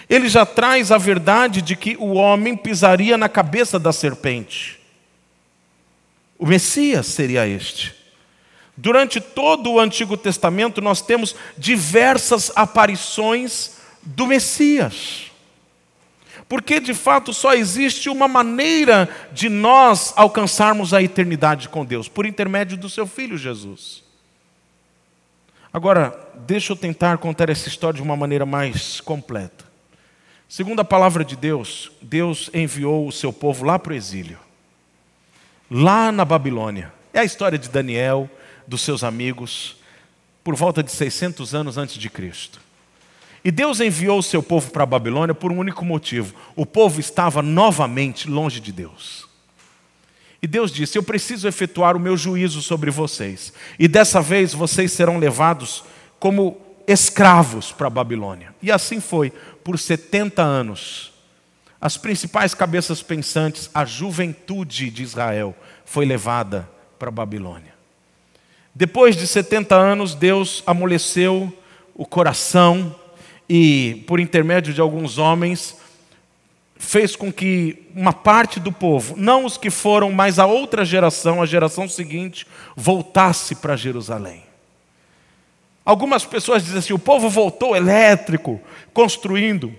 [0.08, 4.78] Ele já traz a verdade de que o homem pisaria na cabeça da serpente.
[6.38, 7.95] O Messias seria este.
[8.76, 15.30] Durante todo o Antigo Testamento, nós temos diversas aparições do Messias.
[16.48, 22.26] Porque de fato só existe uma maneira de nós alcançarmos a eternidade com Deus, por
[22.26, 24.04] intermédio do seu filho Jesus.
[25.72, 29.64] Agora, deixa eu tentar contar essa história de uma maneira mais completa.
[30.48, 34.38] Segundo a palavra de Deus, Deus enviou o seu povo lá para o exílio,
[35.68, 36.92] lá na Babilônia.
[37.12, 38.30] É a história de Daniel,
[38.66, 39.76] dos seus amigos,
[40.42, 42.60] por volta de 600 anos antes de Cristo.
[43.44, 46.98] E Deus enviou o seu povo para a Babilônia por um único motivo: o povo
[46.98, 49.26] estava novamente longe de Deus.
[50.42, 54.92] E Deus disse: Eu preciso efetuar o meu juízo sobre vocês, e dessa vez vocês
[54.92, 55.84] serão levados
[56.18, 58.54] como escravos para a Babilônia.
[58.60, 59.30] E assim foi,
[59.62, 61.12] por 70 anos.
[61.80, 65.54] As principais cabeças pensantes, a juventude de Israel,
[65.84, 67.75] foi levada para a Babilônia.
[68.78, 71.50] Depois de 70 anos, Deus amoleceu
[71.94, 72.94] o coração
[73.48, 75.78] e, por intermédio de alguns homens,
[76.76, 81.40] fez com que uma parte do povo, não os que foram, mas a outra geração,
[81.40, 82.46] a geração seguinte,
[82.76, 84.42] voltasse para Jerusalém.
[85.82, 88.60] Algumas pessoas dizem assim: o povo voltou elétrico,
[88.92, 89.72] construindo.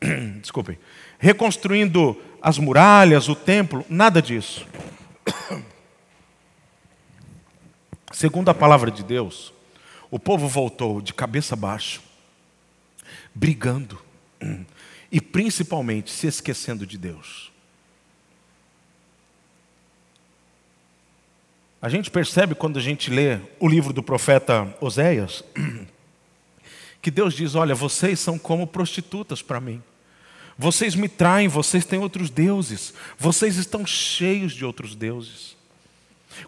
[0.40, 0.78] desculpem,
[1.18, 4.66] reconstruindo as muralhas, o templo, nada disso.
[8.22, 9.52] Segundo a palavra de Deus,
[10.08, 12.00] o povo voltou de cabeça baixa,
[13.34, 14.00] brigando
[15.10, 17.50] e principalmente se esquecendo de Deus.
[21.80, 25.42] A gente percebe quando a gente lê o livro do profeta Oséias,
[27.02, 29.82] que Deus diz: Olha, vocês são como prostitutas para mim.
[30.56, 35.56] Vocês me traem, vocês têm outros deuses, vocês estão cheios de outros deuses.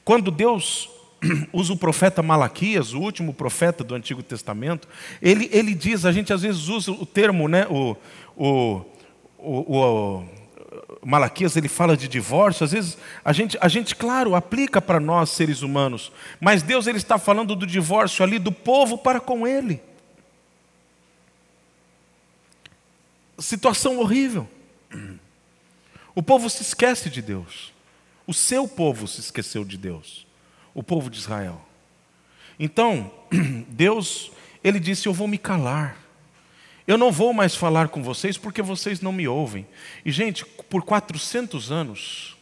[0.05, 0.94] Quando Deus
[1.53, 4.89] usa o profeta Malaquias, o último profeta do Antigo Testamento,
[5.21, 7.97] ele, ele diz, a gente às vezes usa o termo, né, o,
[8.37, 8.85] o,
[9.39, 10.25] o,
[11.03, 15.01] o Malaquias ele fala de divórcio, às vezes a gente, a gente claro, aplica para
[15.01, 19.47] nós seres humanos, mas Deus ele está falando do divórcio ali do povo para com
[19.47, 19.81] ele.
[23.39, 24.49] Situação horrível.
[26.15, 27.73] O povo se esquece de Deus.
[28.27, 30.24] O seu povo se esqueceu de Deus.
[30.75, 31.61] O povo de Israel.
[32.59, 33.11] Então,
[33.69, 35.97] Deus, ele disse: Eu vou me calar.
[36.87, 39.67] Eu não vou mais falar com vocês porque vocês não me ouvem.
[40.05, 42.37] E, gente, por 400 anos,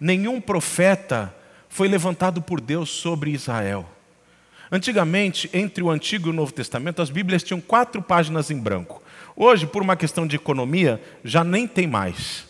[0.00, 1.34] nenhum profeta
[1.68, 3.86] foi levantado por Deus sobre Israel.
[4.70, 9.02] Antigamente, entre o Antigo e o Novo Testamento, as Bíblias tinham quatro páginas em branco.
[9.36, 12.46] Hoje, por uma questão de economia, já nem tem mais.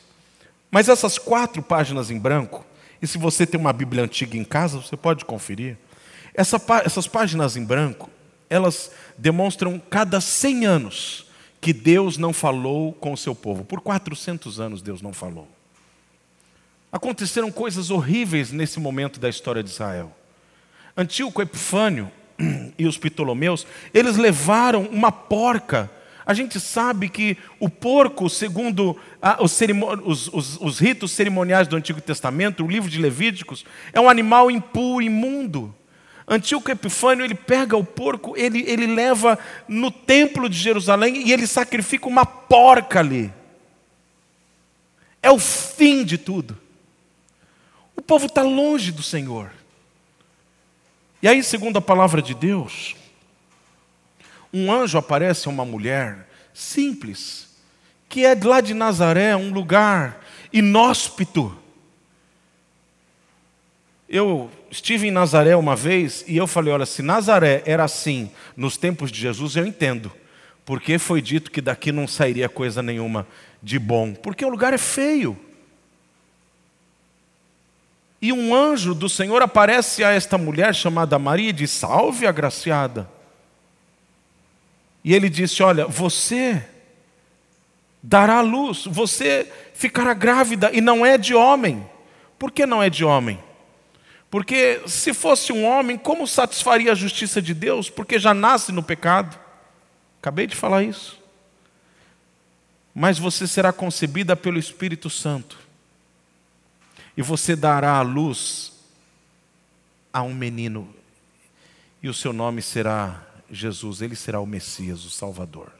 [0.70, 2.64] Mas essas quatro páginas em branco,
[3.02, 5.76] e se você tem uma Bíblia antiga em casa, você pode conferir.
[6.32, 8.08] Essa, essas páginas em branco,
[8.48, 11.26] elas demonstram cada 100 anos
[11.60, 13.64] que Deus não falou com o seu povo.
[13.64, 15.48] Por 400 anos Deus não falou.
[16.92, 20.14] Aconteceram coisas horríveis nesse momento da história de Israel.
[20.96, 22.10] Antíoco Epifânio
[22.78, 25.90] e os Ptolomeus, eles levaram uma porca.
[26.24, 28.96] A gente sabe que o porco, segundo
[29.40, 29.60] os,
[30.04, 34.50] os, os, os ritos cerimoniais do Antigo Testamento, o livro de Levíticos, é um animal
[34.50, 35.74] impuro, imundo.
[36.26, 41.46] Antíoco Epifânio, ele pega o porco, ele, ele leva no templo de Jerusalém e ele
[41.46, 43.32] sacrifica uma porca ali.
[45.20, 46.56] É o fim de tudo.
[47.96, 49.50] O povo está longe do Senhor.
[51.20, 52.96] E aí, segundo a palavra de Deus,
[54.52, 57.48] um anjo aparece a uma mulher simples,
[58.08, 60.22] que é lá de Nazaré, um lugar
[60.52, 61.56] inóspito.
[64.08, 68.76] Eu estive em Nazaré uma vez e eu falei: olha, se Nazaré era assim nos
[68.76, 70.12] tempos de Jesus, eu entendo.
[70.64, 73.26] Porque foi dito que daqui não sairia coisa nenhuma
[73.62, 74.14] de bom.
[74.14, 75.36] Porque o lugar é feio.
[78.20, 83.08] E um anjo do Senhor aparece a esta mulher chamada Maria e diz: Salve, agraciada.
[85.04, 86.64] E ele disse: Olha, você
[88.02, 91.88] dará luz, você ficará grávida e não é de homem.
[92.38, 93.42] Por que não é de homem?
[94.30, 97.90] Porque se fosse um homem, como satisfaria a justiça de Deus?
[97.90, 99.38] Porque já nasce no pecado.
[100.18, 101.20] Acabei de falar isso.
[102.94, 105.58] Mas você será concebida pelo Espírito Santo.
[107.16, 108.72] E você dará a luz
[110.12, 110.88] a um menino.
[112.02, 113.22] E o seu nome será
[113.52, 115.70] Jesus, ele será o Messias, o Salvador.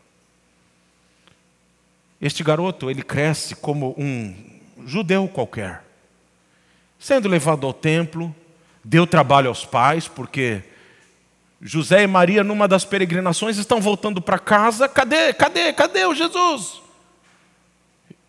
[2.21, 4.37] Este garoto, ele cresce como um
[4.87, 5.83] judeu qualquer,
[6.99, 8.35] sendo levado ao templo,
[8.85, 10.63] deu trabalho aos pais, porque
[11.61, 14.89] José e Maria, numa das peregrinações, estão voltando para casa.
[14.89, 16.83] Cadê, cadê, cadê o Jesus?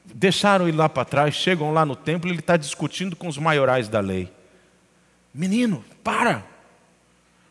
[0.06, 3.90] Deixaram ele lá para trás, chegam lá no templo ele está discutindo com os maiorais
[3.90, 4.32] da lei.
[5.34, 6.44] Menino, para,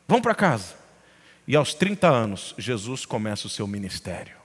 [0.08, 0.81] vão para casa.
[1.46, 4.36] E aos 30 anos, Jesus começa o seu ministério.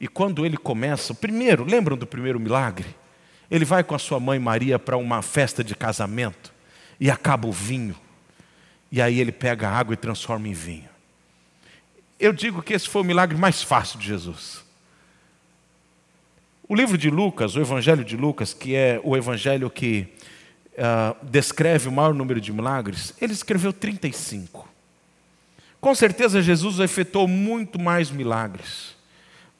[0.00, 2.86] E quando ele começa, primeiro, lembram do primeiro milagre?
[3.50, 6.52] Ele vai com a sua mãe Maria para uma festa de casamento
[7.00, 7.96] e acaba o vinho.
[8.90, 10.88] E aí ele pega a água e transforma em vinho.
[12.18, 14.64] Eu digo que esse foi o milagre mais fácil de Jesus.
[16.68, 20.06] O livro de Lucas, o Evangelho de Lucas, que é o evangelho que
[20.74, 24.68] uh, descreve o maior número de milagres, ele escreveu 35.
[25.80, 28.96] Com certeza Jesus efetuou muito mais milagres.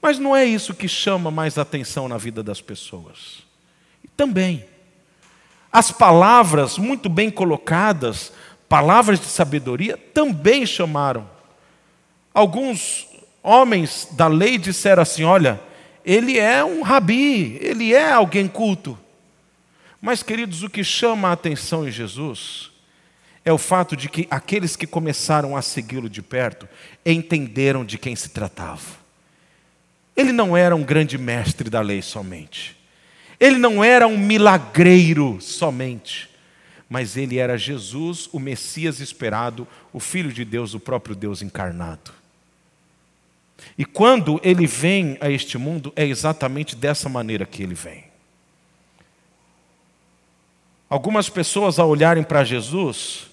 [0.00, 3.48] Mas não é isso que chama mais atenção na vida das pessoas
[4.18, 4.64] também.
[5.72, 8.32] As palavras muito bem colocadas,
[8.68, 11.30] palavras de sabedoria, também chamaram.
[12.34, 13.06] Alguns
[13.42, 15.60] homens da lei disseram assim: olha,
[16.04, 18.98] ele é um rabi, ele é alguém culto.
[20.00, 22.72] Mas, queridos, o que chama a atenção em Jesus
[23.44, 26.68] é o fato de que aqueles que começaram a segui-lo de perto
[27.04, 28.98] entenderam de quem se tratava.
[30.16, 32.76] ele não era um grande mestre da lei somente.
[33.38, 36.28] Ele não era um milagreiro somente.
[36.88, 42.10] Mas ele era Jesus, o Messias esperado, o Filho de Deus, o próprio Deus encarnado.
[43.76, 48.04] E quando ele vem a este mundo, é exatamente dessa maneira que ele vem.
[50.88, 53.27] Algumas pessoas, ao olharem para Jesus,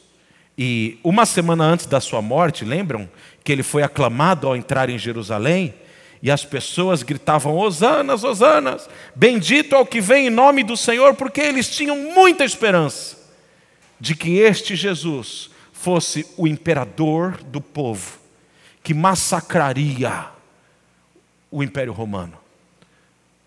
[0.57, 3.09] e uma semana antes da sua morte, lembram
[3.43, 5.73] que ele foi aclamado ao entrar em Jerusalém?
[6.21, 11.13] E as pessoas gritavam: Hosanas, Hosanas, bendito é o que vem em nome do Senhor,
[11.15, 13.17] porque eles tinham muita esperança
[13.99, 18.17] de que este Jesus fosse o imperador do povo,
[18.81, 20.27] que massacraria
[21.51, 22.37] o Império Romano.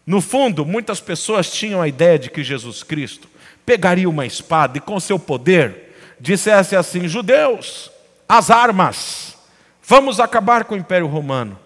[0.07, 3.29] No fundo, muitas pessoas tinham a ideia de que Jesus Cristo
[3.67, 5.88] pegaria uma espada e, com seu poder,
[6.21, 7.91] dissesse assim: Judeus,
[8.29, 9.37] as armas,
[9.83, 11.59] vamos acabar com o Império Romano.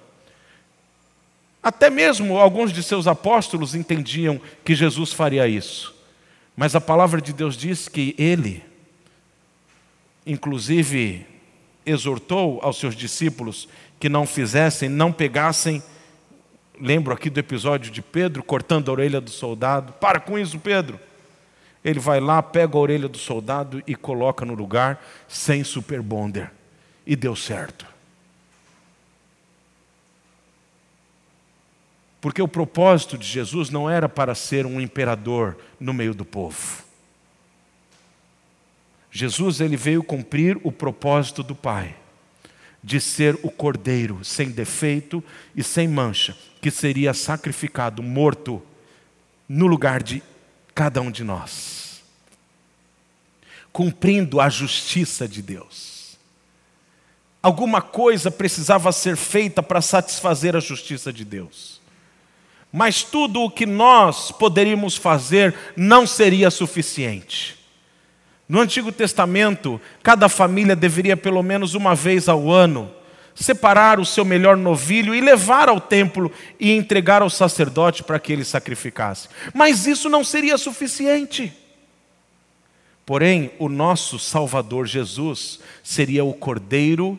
[1.63, 5.95] Até mesmo alguns de seus apóstolos entendiam que Jesus faria isso.
[6.57, 8.63] Mas a palavra de Deus diz que ele,
[10.27, 11.25] inclusive,
[11.87, 15.83] exortou aos seus discípulos que não fizessem, não pegassem.
[16.81, 19.93] Lembro aqui do episódio de Pedro cortando a orelha do soldado.
[19.95, 20.99] Para com isso, Pedro.
[21.85, 26.51] Ele vai lá, pega a orelha do soldado e coloca no lugar sem super bonder.
[27.05, 27.87] E deu certo.
[32.21, 36.85] Porque o propósito de Jesus não era para ser um imperador no meio do povo.
[39.11, 41.97] Jesus ele veio cumprir o propósito do Pai,
[42.83, 45.23] de ser o cordeiro sem defeito
[45.55, 48.63] e sem mancha, que seria sacrificado, morto
[49.49, 50.23] no lugar de
[50.75, 52.03] cada um de nós,
[53.73, 56.19] cumprindo a justiça de Deus.
[57.43, 61.81] Alguma coisa precisava ser feita para satisfazer a justiça de Deus.
[62.73, 67.59] Mas tudo o que nós poderíamos fazer não seria suficiente.
[68.49, 72.91] No Antigo Testamento, cada família deveria, pelo menos uma vez ao ano,
[73.35, 78.33] separar o seu melhor novilho e levar ao templo e entregar ao sacerdote para que
[78.33, 79.29] ele sacrificasse.
[79.55, 81.53] Mas isso não seria suficiente.
[83.05, 87.19] Porém, o nosso Salvador Jesus seria o cordeiro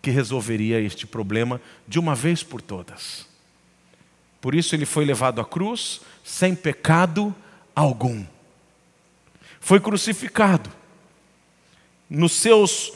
[0.00, 3.26] que resolveria este problema de uma vez por todas.
[4.40, 7.34] Por isso ele foi levado à cruz sem pecado
[7.74, 8.24] algum.
[9.60, 10.70] Foi crucificado.
[12.08, 12.92] Nos seus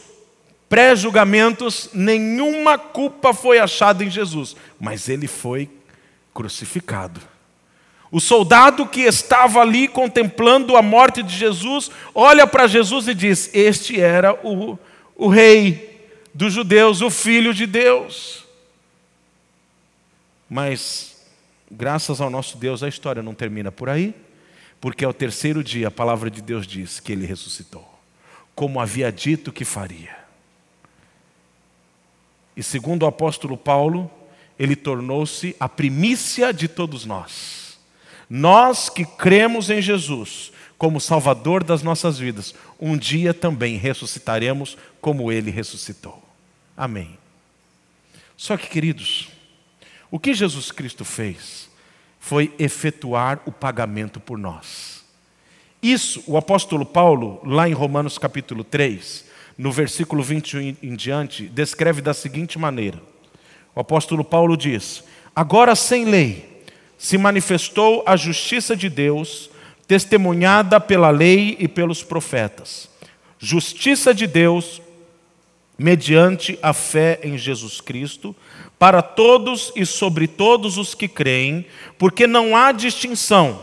[0.73, 5.69] pré-julgamentos, nenhuma culpa foi achada em Jesus, mas ele foi
[6.33, 7.21] crucificado.
[8.11, 13.51] O soldado que estava ali contemplando a morte de Jesus, olha para Jesus e diz:
[13.53, 14.79] Este era o,
[15.15, 18.47] o rei dos judeus, o filho de Deus.
[20.49, 21.23] Mas
[21.71, 24.15] graças ao nosso Deus, a história não termina por aí,
[24.81, 27.87] porque ao terceiro dia a palavra de Deus diz que ele ressuscitou,
[28.55, 30.22] como havia dito que faria.
[32.57, 34.11] E segundo o apóstolo Paulo,
[34.59, 37.79] ele tornou-se a primícia de todos nós.
[38.29, 45.31] Nós que cremos em Jesus como Salvador das nossas vidas, um dia também ressuscitaremos como
[45.31, 46.23] ele ressuscitou.
[46.77, 47.17] Amém.
[48.37, 49.29] Só que, queridos,
[50.11, 51.71] o que Jesus Cristo fez
[52.19, 55.05] foi efetuar o pagamento por nós.
[55.83, 59.25] Isso, o apóstolo Paulo, lá em Romanos capítulo 3,
[59.63, 63.01] no versículo 21 em diante, descreve da seguinte maneira:
[63.73, 65.05] o apóstolo Paulo diz:
[65.37, 66.65] Agora sem lei
[66.99, 69.51] se manifestou a justiça de Deus,
[69.87, 72.91] testemunhada pela lei e pelos profetas.
[73.39, 74.83] Justiça de Deus
[75.79, 78.35] mediante a fé em Jesus Cristo,
[78.81, 81.65] para todos e sobre todos os que creem,
[81.97, 83.61] porque não há distinção,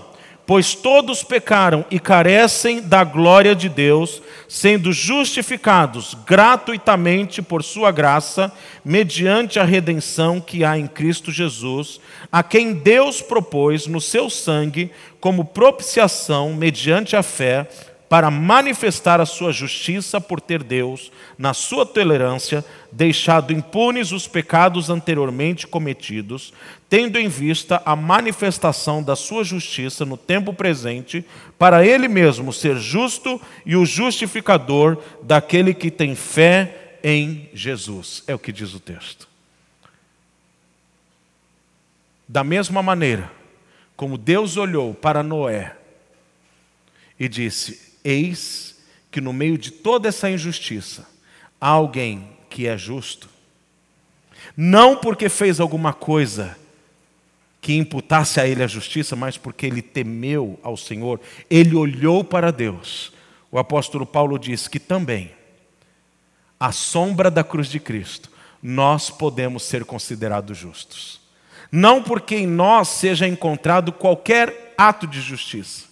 [0.50, 8.52] pois todos pecaram e carecem da glória de Deus, sendo justificados gratuitamente por Sua graça,
[8.84, 14.90] mediante a redenção que há em Cristo Jesus, a quem Deus propôs no seu sangue
[15.20, 17.70] como propiciação mediante a fé
[18.10, 24.90] para manifestar a sua justiça por ter Deus, na sua tolerância, deixado impunes os pecados
[24.90, 26.52] anteriormente cometidos,
[26.90, 31.24] tendo em vista a manifestação da sua justiça no tempo presente,
[31.58, 38.24] para ele mesmo ser justo e o justificador daquele que tem fé em Jesus.
[38.26, 39.30] É o que diz o texto.
[42.28, 43.32] Da mesma maneira
[43.96, 45.76] como Deus olhou para Noé
[47.20, 48.76] e disse: Eis
[49.12, 51.08] que no meio de toda essa injustiça
[51.60, 53.30] há alguém que é justo.
[54.56, 56.58] Não porque fez alguma coisa
[57.62, 62.52] que imputasse a ele a justiça, mas porque ele temeu ao Senhor, ele olhou para
[62.52, 63.12] Deus.
[63.52, 65.32] O apóstolo Paulo diz que também,
[66.60, 68.32] à sombra da cruz de Cristo,
[68.62, 71.20] nós podemos ser considerados justos.
[71.72, 75.89] Não porque em nós seja encontrado qualquer ato de justiça,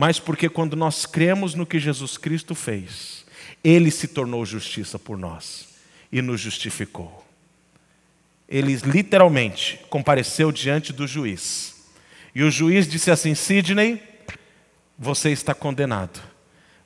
[0.00, 3.22] mas porque quando nós cremos no que Jesus Cristo fez,
[3.62, 5.68] Ele se tornou justiça por nós
[6.10, 7.22] e nos justificou.
[8.48, 11.84] Ele literalmente compareceu diante do juiz.
[12.34, 14.02] E o juiz disse assim: Sidney,
[14.98, 16.18] você está condenado.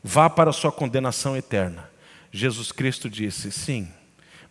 [0.03, 1.89] Vá para a sua condenação eterna.
[2.33, 3.89] Jesus Cristo disse: Sim,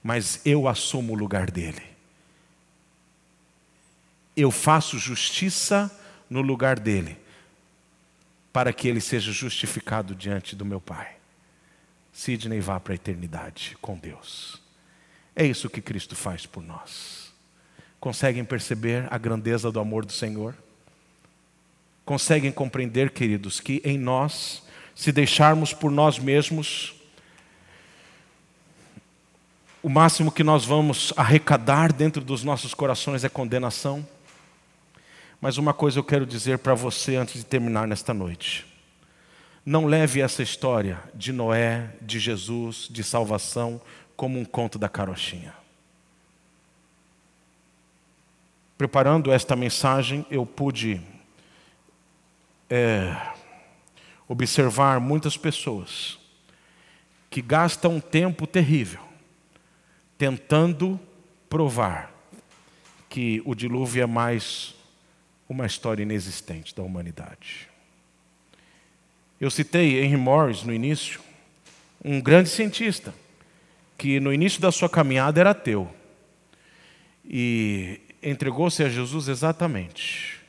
[0.01, 1.83] mas eu assumo o lugar dele.
[4.37, 5.91] Eu faço justiça
[6.29, 7.17] no lugar dele,
[8.53, 11.15] para que ele seja justificado diante do meu Pai.
[12.13, 14.61] Sidney vá para a eternidade com Deus.
[15.35, 17.33] É isso que Cristo faz por nós.
[17.99, 20.55] Conseguem perceber a grandeza do amor do Senhor?
[22.05, 24.61] Conseguem compreender, queridos, que em nós,
[24.93, 26.93] se deixarmos por nós mesmos,
[29.81, 34.05] o máximo que nós vamos arrecadar dentro dos nossos corações é condenação?
[35.43, 38.65] Mas uma coisa eu quero dizer para você antes de terminar nesta noite.
[39.65, 43.81] Não leve essa história de Noé, de Jesus, de salvação,
[44.15, 45.53] como um conto da carochinha.
[48.77, 51.01] Preparando esta mensagem, eu pude
[52.69, 53.13] é,
[54.29, 56.17] observar muitas pessoas
[57.29, 59.01] que gastam um tempo terrível
[60.17, 60.97] tentando
[61.49, 62.13] provar
[63.09, 64.81] que o dilúvio é mais
[65.47, 67.69] uma história inexistente da humanidade.
[69.39, 71.19] Eu citei Henry Morris no início,
[72.03, 73.13] um grande cientista,
[73.97, 75.93] que no início da sua caminhada era ateu.
[77.25, 80.39] E entregou-se a Jesus exatamente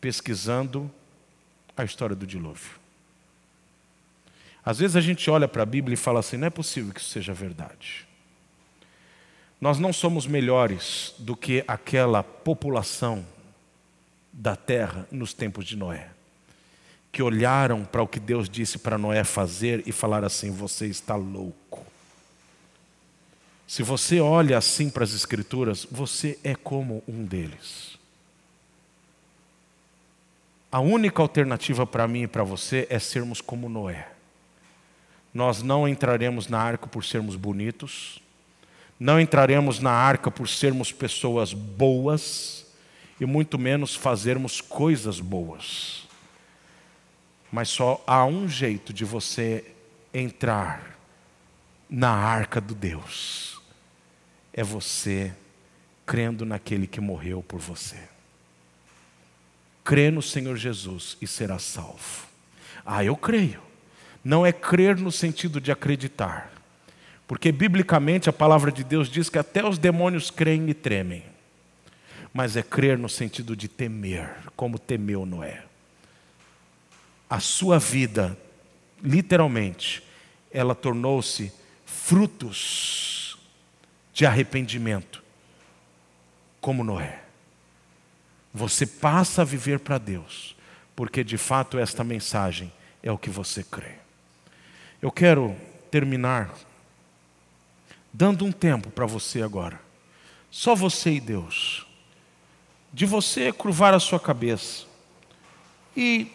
[0.00, 0.90] pesquisando
[1.76, 2.80] a história do dilúvio.
[4.64, 7.00] Às vezes a gente olha para a Bíblia e fala assim: não é possível que
[7.00, 8.06] isso seja verdade.
[9.60, 13.24] Nós não somos melhores do que aquela população
[14.32, 16.08] da terra nos tempos de Noé,
[17.12, 21.16] que olharam para o que Deus disse para Noé fazer e falaram assim: Você está
[21.16, 21.86] louco.
[23.66, 27.98] Se você olha assim para as Escrituras, você é como um deles.
[30.72, 34.08] A única alternativa para mim e para você é sermos como Noé.
[35.32, 38.20] Nós não entraremos na arca por sermos bonitos,
[38.98, 42.66] não entraremos na arca por sermos pessoas boas,
[43.20, 46.08] e muito menos fazermos coisas boas.
[47.52, 49.64] Mas só há um jeito de você
[50.14, 50.98] entrar
[51.88, 53.60] na arca do Deus.
[54.54, 55.34] É você
[56.06, 58.08] crendo naquele que morreu por você.
[59.84, 62.26] Crê no Senhor Jesus e será salvo.
[62.86, 63.60] Ah, eu creio.
[64.24, 66.50] Não é crer no sentido de acreditar.
[67.26, 71.29] Porque biblicamente a palavra de Deus diz que até os demônios creem e tremem
[72.32, 75.64] mas é crer no sentido de temer, como temeu Noé.
[77.28, 78.36] A sua vida,
[79.02, 80.02] literalmente,
[80.50, 81.52] ela tornou-se
[81.84, 83.38] frutos
[84.12, 85.22] de arrependimento,
[86.60, 87.22] como Noé.
[88.52, 90.56] Você passa a viver para Deus,
[90.94, 92.72] porque de fato esta mensagem
[93.02, 93.94] é o que você crê.
[95.00, 95.56] Eu quero
[95.90, 96.52] terminar
[98.12, 99.80] dando um tempo para você agora.
[100.50, 101.86] Só você e Deus
[102.92, 104.84] de você curvar a sua cabeça
[105.96, 106.26] e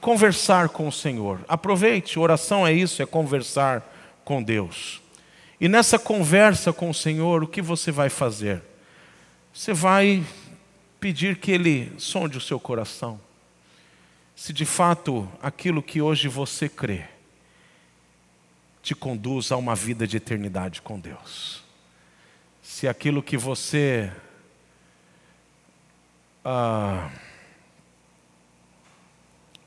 [0.00, 1.40] conversar com o Senhor.
[1.48, 3.82] Aproveite, oração é isso, é conversar
[4.24, 5.00] com Deus.
[5.60, 8.62] E nessa conversa com o Senhor, o que você vai fazer?
[9.52, 10.24] Você vai
[11.00, 13.20] pedir que Ele sonde o seu coração.
[14.34, 17.04] Se de fato aquilo que hoje você crê
[18.82, 21.62] te conduz a uma vida de eternidade com Deus.
[22.62, 24.12] Se aquilo que você
[26.44, 27.10] ah,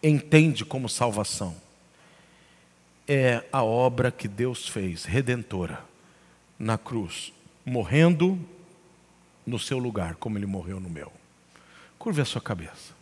[0.01, 1.55] entende como salvação
[3.07, 5.83] é a obra que Deus fez, redentora,
[6.59, 7.31] na cruz,
[7.65, 8.37] morrendo
[9.45, 11.11] no seu lugar, como ele morreu no meu.
[11.97, 12.97] Curve a sua cabeça.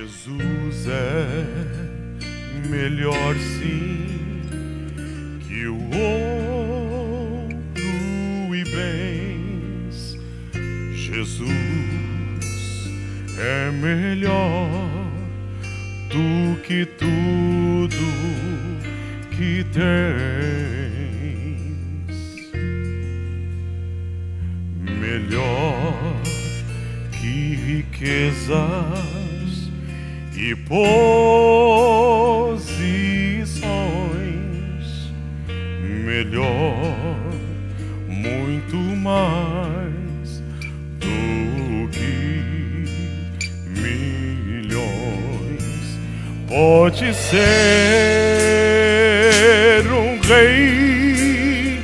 [0.00, 1.44] Jesus é
[2.70, 4.06] melhor sim
[5.46, 7.50] que o ouro
[8.56, 10.16] e bens.
[10.94, 11.50] Jesus
[13.38, 14.70] é melhor
[16.08, 17.94] do que tudo
[19.30, 19.90] que tens.
[24.98, 26.22] Melhor
[27.20, 29.09] que riquezas
[30.40, 30.80] e posições
[36.06, 36.96] melhor,
[38.08, 40.42] muito mais
[40.98, 42.86] do que
[44.46, 44.88] milhões.
[46.48, 47.36] Pode ser
[49.92, 51.82] um rei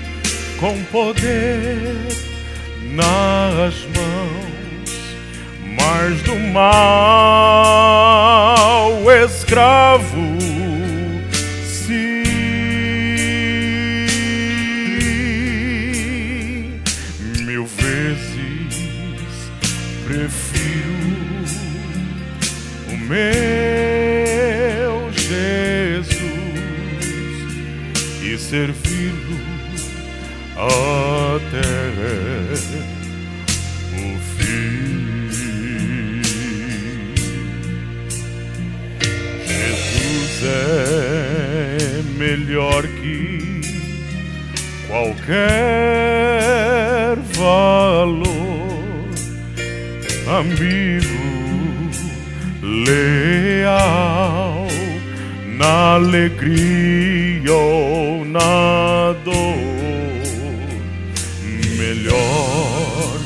[0.59, 2.09] com poder
[2.95, 4.91] nas mãos,
[5.79, 8.06] mas do mal
[9.47, 10.37] escravo.
[11.65, 12.25] Sim,
[17.45, 18.75] mil vezes
[20.05, 20.97] prefiro
[22.89, 23.43] o meu
[25.13, 26.17] Jesus
[28.23, 29.37] e servi-lo
[30.57, 31.87] até
[40.57, 43.61] é melhor que
[44.89, 45.37] qualquer
[47.35, 48.27] valor,
[50.27, 51.07] amigo
[52.63, 54.67] leal
[55.59, 59.35] na alegria ou na dor,
[61.79, 63.19] melhor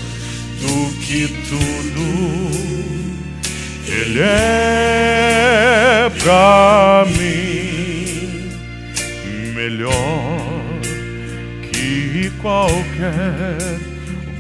[0.61, 2.05] do que tudo,
[3.87, 4.80] Ele é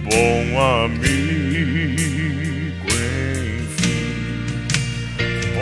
[0.04, 2.00] bom amigo,
[3.56, 4.14] enfim,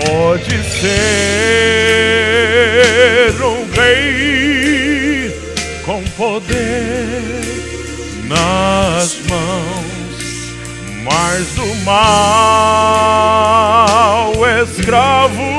[0.05, 0.94] pode ser
[3.42, 5.32] um rei
[5.84, 7.42] com poder
[8.24, 10.26] nas mãos,
[11.05, 13.22] mas do mal
[14.62, 15.57] escravo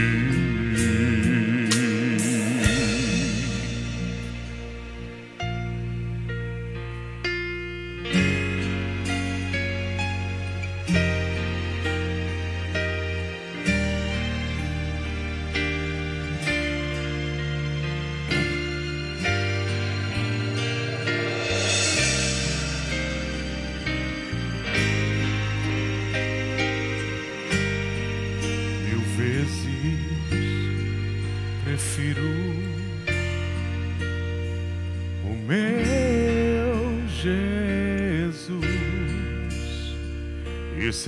[0.00, 0.29] you.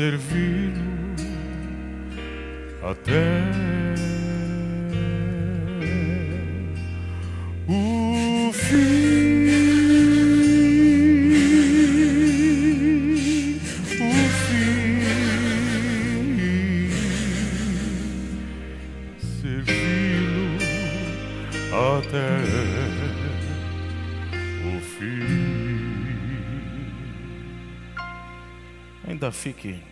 [0.03, 1.15] Servi-lo
[2.83, 3.23] até
[7.69, 9.53] o fim.
[14.01, 14.99] O fim.
[19.21, 20.49] Servi-lo
[21.97, 22.27] até
[24.67, 25.23] o fim.
[29.07, 29.92] Ainda fique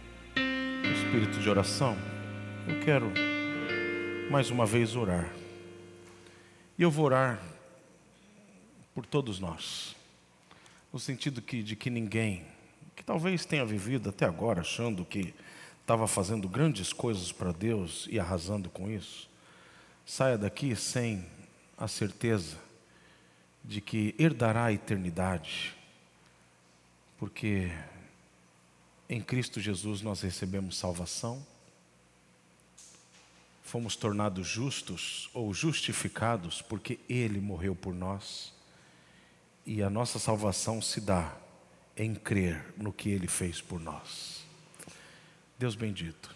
[1.41, 1.97] de oração,
[2.69, 3.11] eu quero
[4.31, 5.33] mais uma vez orar.
[6.77, 7.41] E eu vou orar
[8.95, 9.97] por todos nós,
[10.93, 12.45] no sentido que, de que ninguém,
[12.95, 15.35] que talvez tenha vivido até agora achando que
[15.81, 19.27] estava fazendo grandes coisas para Deus e arrasando com isso,
[20.05, 21.25] saia daqui sem
[21.79, 22.59] a certeza
[23.65, 25.75] de que herdará a eternidade,
[27.19, 27.71] porque
[29.11, 31.45] em Cristo Jesus nós recebemos salvação,
[33.63, 38.55] fomos tornados justos ou justificados porque Ele morreu por nós,
[39.67, 41.37] e a nossa salvação se dá
[41.97, 44.47] em crer no que Ele fez por nós.
[45.59, 46.35] Deus bendito,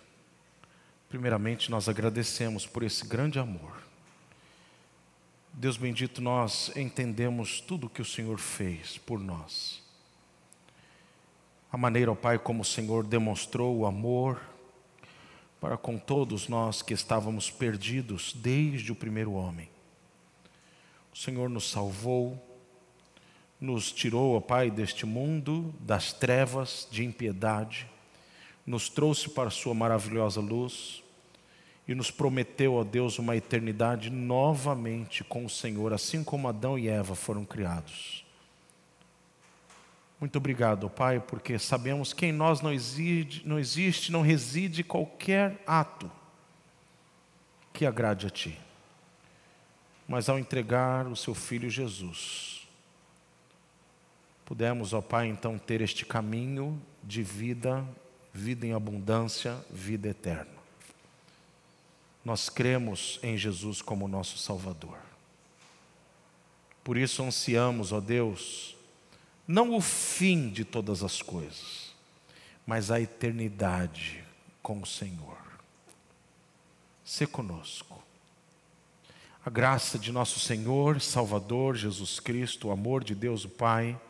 [1.08, 3.84] primeiramente nós agradecemos por esse grande amor
[5.56, 9.83] Deus bendito, nós entendemos tudo o que o Senhor fez por nós.
[11.74, 14.40] A maneira, ó Pai, como o Senhor demonstrou o amor
[15.60, 19.68] para com todos nós que estávamos perdidos desde o primeiro homem.
[21.12, 22.40] O Senhor nos salvou,
[23.60, 27.90] nos tirou, ó Pai, deste mundo, das trevas de impiedade,
[28.64, 31.02] nos trouxe para a Sua maravilhosa luz
[31.88, 36.86] e nos prometeu, ó Deus, uma eternidade novamente com o Senhor, assim como Adão e
[36.86, 38.23] Eva foram criados.
[40.20, 45.62] Muito obrigado, Pai, porque sabemos que em nós não existe, não existe, não reside qualquer
[45.66, 46.10] ato
[47.72, 48.58] que agrade a Ti.
[50.06, 52.66] Mas ao entregar o Seu Filho Jesus,
[54.44, 57.84] pudemos, ó Pai, então ter este caminho de vida,
[58.32, 60.54] vida em abundância, vida eterna.
[62.24, 64.98] Nós cremos em Jesus como nosso Salvador.
[66.82, 68.73] Por isso ansiamos, ó Deus,
[69.46, 71.92] não o fim de todas as coisas,
[72.66, 74.24] mas a eternidade
[74.62, 75.38] com o Senhor.
[77.04, 78.02] Se conosco.
[79.44, 84.00] A graça de nosso Senhor, Salvador Jesus Cristo, o amor de Deus o Pai,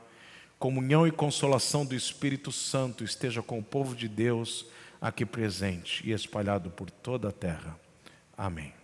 [0.61, 4.64] comunhão e consolação do Espírito Santo esteja com o povo de Deus
[5.01, 7.78] aqui presente e espalhado por toda a terra.
[8.37, 8.74] Amém.